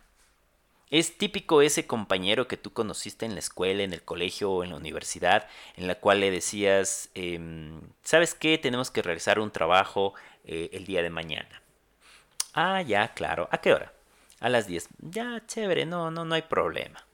Es 0.92 1.18
típico 1.18 1.62
ese 1.62 1.88
compañero 1.88 2.50
que 2.50 2.58
tú 2.58 2.74
conociste 2.74 3.26
en 3.26 3.34
la 3.34 3.40
escuela, 3.40 3.84
en 3.84 3.94
el 3.94 4.04
colegio 4.04 4.52
o 4.52 4.64
en 4.64 4.72
la 4.72 4.76
universidad, 4.76 5.48
en 5.78 5.88
la 5.88 5.96
cual 5.96 6.20
le 6.20 6.32
decías, 6.32 7.10
em, 7.16 7.82
¿sabes 8.04 8.36
qué? 8.36 8.58
Tenemos 8.58 8.92
que 8.92 9.02
realizar 9.02 9.40
un 9.40 9.52
trabajo 9.52 10.14
eh, 10.44 10.70
el 10.74 10.86
día 10.86 11.02
de 11.02 11.10
mañana. 11.10 11.62
Ah, 12.54 12.82
ya, 12.82 13.14
claro. 13.14 13.48
¿A 13.52 13.60
qué 13.60 13.74
hora? 13.74 13.94
A 14.42 14.50
las 14.50 14.68
10. 14.68 14.90
Ya, 15.00 15.42
chévere, 15.48 15.86
no, 15.86 16.12
no, 16.12 16.26
no 16.26 16.36
hay 16.36 16.42
problema. 16.44 17.06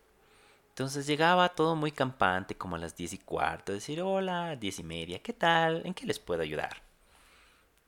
Entonces 0.69 1.07
llegaba 1.07 1.49
todo 1.49 1.75
muy 1.75 1.91
campante, 1.91 2.55
como 2.55 2.75
a 2.77 2.79
las 2.79 2.95
10 2.95 3.13
y 3.13 3.17
cuarto, 3.19 3.73
decir, 3.73 4.01
hola, 4.01 4.55
10 4.55 4.79
y 4.79 4.83
media, 4.83 5.19
¿qué 5.21 5.33
tal? 5.33 5.85
¿En 5.85 5.93
qué 5.93 6.05
les 6.05 6.19
puedo 6.19 6.41
ayudar? 6.41 6.81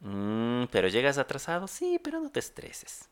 Mm, 0.02 0.66
pero 0.72 0.88
llegas 0.88 1.18
atrasado, 1.18 1.68
sí, 1.68 2.00
pero 2.04 2.20
no 2.20 2.30
te 2.32 2.40
estreses. 2.40 3.10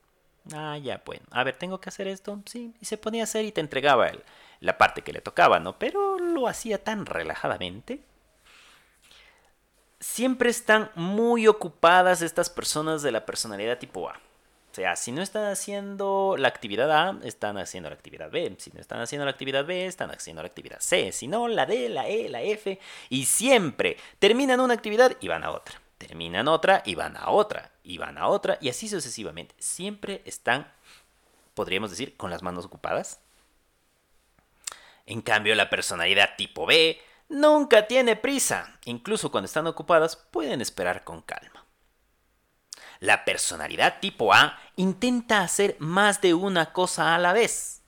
Ah, 0.54 0.78
ya, 0.78 1.02
bueno. 1.06 1.24
A 1.32 1.44
ver, 1.44 1.56
¿tengo 1.56 1.80
que 1.80 1.90
hacer 1.90 2.08
esto? 2.08 2.42
Sí. 2.46 2.74
Y 2.82 2.86
se 2.86 2.98
ponía 2.98 3.24
a 3.24 3.26
hacer 3.26 3.46
y 3.46 3.52
te 3.52 3.62
entregaba 3.62 4.12
la 4.60 4.78
parte 4.78 5.02
que 5.02 5.14
le 5.14 5.22
tocaba, 5.22 5.60
¿no? 5.60 5.78
Pero 5.78 6.20
lo 6.20 6.48
hacía 6.48 6.84
tan 6.84 7.06
relajadamente. 7.06 8.02
Siempre 10.00 10.50
están 10.50 10.92
muy 10.96 11.48
ocupadas 11.48 12.22
estas 12.22 12.50
personas 12.50 13.02
de 13.02 13.12
la 13.12 13.26
personalidad 13.26 13.80
tipo 13.80 14.10
A. 14.10 14.14
O 14.14 14.76
sea, 14.78 14.96
si 14.96 15.12
no 15.12 15.24
están 15.24 15.46
haciendo 15.46 16.36
la 16.38 16.50
actividad 16.50 16.92
A, 16.92 17.20
están 17.24 17.58
haciendo 17.58 17.90
la 17.90 17.96
actividad 17.96 18.30
B. 18.30 18.56
Si 18.60 18.70
no 18.72 18.80
están 18.80 19.02
haciendo 19.02 19.26
la 19.26 19.32
actividad 19.32 19.66
B, 19.66 19.88
están 19.88 20.12
haciendo 20.12 20.44
la 20.44 20.48
actividad 20.48 20.78
C. 20.80 21.12
Si 21.12 21.28
no, 21.28 21.48
la 21.48 21.66
D, 21.66 21.90
la 21.90 22.08
E, 22.08 22.30
la 22.30 22.44
F. 22.44 22.80
Y 23.10 23.26
siempre 23.26 23.98
terminan 24.20 24.60
una 24.60 24.76
actividad 24.76 25.18
y 25.20 25.28
van 25.28 25.44
a 25.44 25.50
otra 25.52 25.82
terminan 25.98 26.48
otra 26.48 26.84
y 26.86 26.96
van 26.96 27.18
a 27.18 27.30
otra 27.30 27.72
y 27.84 27.98
van 27.98 28.18
a 28.18 28.28
otra 28.28 28.58
y 28.62 28.70
así 28.70 28.88
sucesivamente. 28.88 29.56
Siempre 29.60 30.22
están, 30.26 30.72
podríamos 31.54 31.90
decir, 31.90 32.16
con 32.18 32.30
las 32.30 32.44
manos 32.44 32.66
ocupadas. 32.66 33.20
En 35.06 35.22
cambio, 35.22 35.56
la 35.56 35.70
personalidad 35.70 36.36
tipo 36.38 36.66
B 36.66 37.00
nunca 37.30 37.88
tiene 37.88 38.16
prisa. 38.16 38.78
Incluso 38.86 39.32
cuando 39.32 39.46
están 39.46 39.68
ocupadas 39.68 40.16
pueden 40.16 40.62
esperar 40.62 41.04
con 41.04 41.22
calma. 41.22 41.66
La 43.00 43.26
personalidad 43.26 44.00
tipo 44.00 44.34
A 44.34 44.60
intenta 44.76 45.42
hacer 45.42 45.76
más 45.80 46.20
de 46.22 46.34
una 46.34 46.74
cosa 46.74 47.16
a 47.16 47.20
la 47.20 47.32
vez. 47.32 47.82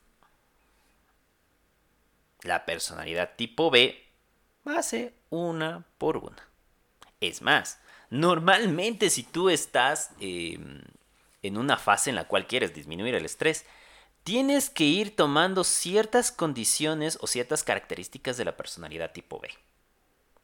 La 2.41 2.65
personalidad 2.65 3.35
tipo 3.35 3.69
B 3.69 4.07
hace 4.65 5.13
una 5.29 5.85
por 5.97 6.17
una. 6.17 6.47
Es 7.19 7.41
más, 7.41 7.79
Normalmente 8.09 9.09
si 9.09 9.23
tú 9.23 9.49
estás 9.49 10.11
em, 10.19 10.81
en 11.43 11.57
una 11.57 11.77
fase 11.77 12.09
en 12.09 12.15
la 12.15 12.27
cual 12.27 12.47
quieres 12.47 12.73
disminuir 12.73 13.15
el 13.15 13.25
estrés, 13.25 13.65
tienes 14.23 14.69
que 14.69 14.83
ir 14.83 15.15
tomando 15.15 15.63
ciertas 15.63 16.31
condiciones 16.31 17.17
o 17.21 17.27
ciertas 17.27 17.63
características 17.63 18.37
de 18.37 18.45
la 18.45 18.57
personalidad 18.57 19.11
tipo 19.11 19.39
B 19.39 19.49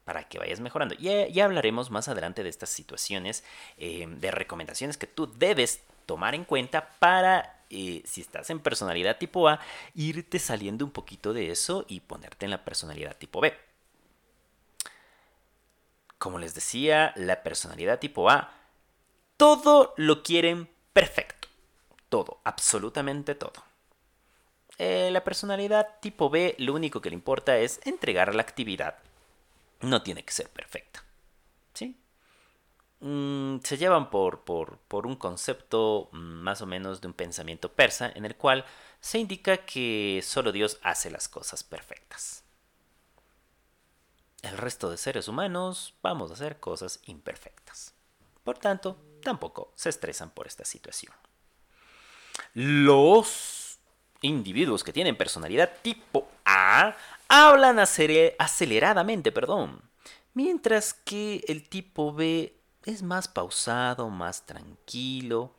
para 0.05 0.23
que 0.23 0.37
vayas 0.37 0.59
mejorando. 0.59 0.95
Ya, 0.95 1.43
hablaremos 1.43 1.91
más 1.91 2.07
adelante 2.07 2.43
de 2.43 2.49
estas 2.49 2.69
situaciones, 2.69 3.43
em, 3.77 4.19
de 4.19 4.31
recomendaciones 4.31 4.97
que 4.97 5.07
tú 5.07 5.27
debes 5.35 5.81
tomar 6.05 6.35
en 6.35 6.45
cuenta 6.45 6.91
para, 6.99 7.63
eh, 7.71 8.03
si 8.05 8.21
estás 8.21 8.51
en 8.51 8.59
personalidad 8.59 9.17
tipo 9.17 9.49
A, 9.49 9.59
irte 9.95 10.37
saliendo 10.37 10.85
un 10.85 10.91
poquito 10.91 11.33
de 11.33 11.51
eso 11.51 11.85
y 11.87 12.01
ponerte 12.01 12.45
en 12.45 12.51
la 12.51 12.63
personalidad 12.63 13.17
tipo 13.17 13.41
B. 13.41 13.53
Como 16.17 16.39
les 16.39 16.53
decía, 16.55 17.13
la 17.15 17.43
personalidad 17.43 17.99
tipo 17.99 18.29
A, 18.29 18.51
todo 19.37 19.93
lo 19.97 20.23
quieren 20.23 20.69
perfecto. 20.93 21.47
Todo, 22.09 22.39
absolutamente 22.43 23.35
todo. 23.35 23.63
Eh, 24.77 25.09
la 25.11 25.23
personalidad 25.23 25.99
tipo 26.01 26.29
B, 26.29 26.55
lo 26.59 26.73
único 26.73 27.01
que 27.01 27.09
le 27.09 27.15
importa 27.15 27.57
es 27.57 27.79
entregar 27.85 28.33
la 28.35 28.41
actividad. 28.41 28.97
No 29.81 30.01
tiene 30.01 30.23
que 30.23 30.33
ser 30.33 30.49
perfecta. 30.49 31.03
¿Sí? 31.73 31.99
Mm, 33.01 33.57
se 33.63 33.77
llevan 33.77 34.09
por, 34.09 34.45
por, 34.45 34.77
por 34.87 35.05
un 35.05 35.15
concepto 35.15 36.09
mm, 36.13 36.17
más 36.17 36.61
o 36.61 36.65
menos 36.65 37.01
de 37.01 37.07
un 37.07 37.13
pensamiento 37.13 37.73
persa 37.73 38.11
en 38.15 38.25
el 38.25 38.35
cual 38.35 38.65
se 39.01 39.19
indica 39.19 39.57
que 39.57 40.21
solo 40.23 40.51
Dios 40.51 40.79
hace 40.81 41.11
las 41.11 41.27
cosas 41.27 41.63
perfectas 41.63 42.44
el 44.45 44.57
resto 44.57 44.89
de 44.89 44.97
seres 44.97 45.27
humanos 45.27 45.95
vamos 46.01 46.31
a 46.31 46.35
hacer 46.35 46.59
cosas 46.59 46.99
imperfectas. 47.05 47.93
Por 48.43 48.57
tanto, 48.57 48.97
tampoco 49.23 49.71
se 49.75 49.89
estresan 49.89 50.29
por 50.29 50.47
esta 50.47 50.65
situación. 50.65 51.13
Los 52.53 53.79
individuos 54.21 54.83
que 54.83 54.93
tienen 54.93 55.17
personalidad 55.17 55.71
tipo 55.81 56.27
A 56.45 56.95
hablan 57.27 57.79
aceleradamente, 57.79 59.31
perdón, 59.31 59.81
mientras 60.33 60.93
que 60.93 61.43
el 61.47 61.67
tipo 61.67 62.13
B 62.13 62.55
es 62.85 63.01
más 63.01 63.27
pausado, 63.27 64.09
más 64.09 64.45
tranquilo, 64.45 65.55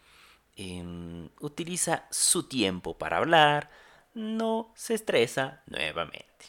em, 0.54 1.28
utiliza 1.40 2.04
su 2.10 2.44
tiempo 2.44 2.96
para 2.96 3.18
hablar, 3.18 3.70
no 4.14 4.72
se 4.74 4.94
estresa 4.94 5.62
nuevamente. 5.66 6.46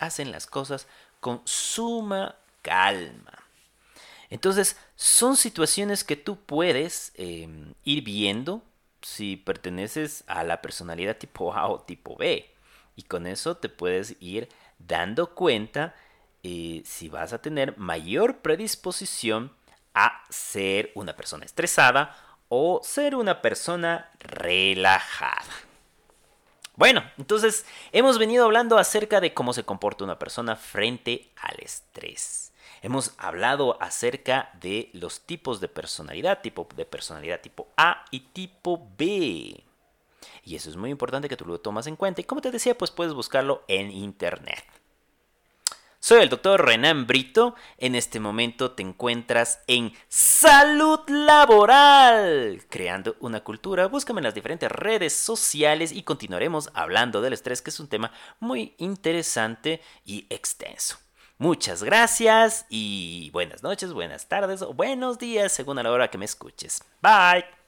Hacen 0.00 0.30
las 0.30 0.46
cosas 0.46 0.86
con 1.24 1.40
suma 1.46 2.36
calma. 2.60 3.32
Entonces, 4.28 4.76
son 4.94 5.38
situaciones 5.38 6.04
que 6.04 6.16
tú 6.16 6.36
puedes 6.36 7.12
em, 7.14 7.72
ir 7.82 8.04
viendo 8.04 8.62
si 9.00 9.38
perteneces 9.38 10.22
a 10.26 10.44
la 10.44 10.60
personalidad 10.60 11.16
tipo 11.16 11.54
A 11.54 11.66
o 11.68 11.80
tipo 11.80 12.14
B. 12.14 12.52
Y 12.94 13.04
con 13.04 13.26
eso 13.26 13.56
te 13.56 13.70
puedes 13.70 14.16
ir 14.20 14.50
dando 14.78 15.34
cuenta 15.34 15.94
eh, 16.42 16.82
si 16.84 17.08
vas 17.08 17.32
a 17.32 17.40
tener 17.40 17.78
mayor 17.78 18.40
predisposición 18.42 19.50
a 19.94 20.24
ser 20.28 20.92
una 20.94 21.16
persona 21.16 21.46
estresada 21.46 22.14
o 22.50 22.82
ser 22.84 23.14
una 23.14 23.40
persona 23.40 24.10
relajada. 24.20 25.54
Bueno, 26.76 27.04
entonces 27.18 27.64
hemos 27.92 28.18
venido 28.18 28.44
hablando 28.44 28.78
acerca 28.78 29.20
de 29.20 29.32
cómo 29.32 29.52
se 29.52 29.64
comporta 29.64 30.04
una 30.04 30.18
persona 30.18 30.56
frente 30.56 31.30
al 31.36 31.56
estrés. 31.60 32.52
Hemos 32.82 33.14
hablado 33.16 33.80
acerca 33.80 34.50
de 34.60 34.90
los 34.92 35.20
tipos 35.20 35.60
de 35.60 35.68
personalidad, 35.68 36.42
tipo 36.42 36.68
de 36.74 36.84
personalidad 36.84 37.40
tipo 37.40 37.68
A 37.76 38.04
y 38.10 38.20
tipo 38.20 38.88
B. 38.98 39.64
Y 40.42 40.56
eso 40.56 40.68
es 40.68 40.76
muy 40.76 40.90
importante 40.90 41.28
que 41.28 41.36
tú 41.36 41.46
lo 41.46 41.60
tomas 41.60 41.86
en 41.86 41.96
cuenta. 41.96 42.20
Y 42.20 42.24
como 42.24 42.40
te 42.40 42.50
decía, 42.50 42.76
pues 42.76 42.90
puedes 42.90 43.14
buscarlo 43.14 43.62
en 43.68 43.90
internet. 43.90 44.64
Soy 46.04 46.20
el 46.20 46.28
doctor 46.28 46.62
Renan 46.62 47.06
Brito. 47.06 47.54
En 47.78 47.94
este 47.94 48.20
momento 48.20 48.72
te 48.72 48.82
encuentras 48.82 49.60
en 49.66 49.94
Salud 50.06 51.00
Laboral, 51.08 52.62
creando 52.68 53.16
una 53.20 53.42
cultura. 53.42 53.86
Búscame 53.86 54.20
en 54.20 54.24
las 54.24 54.34
diferentes 54.34 54.70
redes 54.70 55.14
sociales 55.14 55.92
y 55.92 56.02
continuaremos 56.02 56.68
hablando 56.74 57.22
del 57.22 57.32
estrés, 57.32 57.62
que 57.62 57.70
es 57.70 57.80
un 57.80 57.88
tema 57.88 58.12
muy 58.38 58.74
interesante 58.76 59.80
y 60.04 60.26
extenso. 60.28 60.98
Muchas 61.38 61.82
gracias 61.82 62.66
y 62.68 63.30
buenas 63.30 63.62
noches, 63.62 63.94
buenas 63.94 64.28
tardes 64.28 64.60
o 64.60 64.74
buenos 64.74 65.18
días 65.18 65.52
según 65.52 65.78
a 65.78 65.82
la 65.82 65.90
hora 65.90 66.10
que 66.10 66.18
me 66.18 66.26
escuches. 66.26 66.84
Bye. 67.00 67.63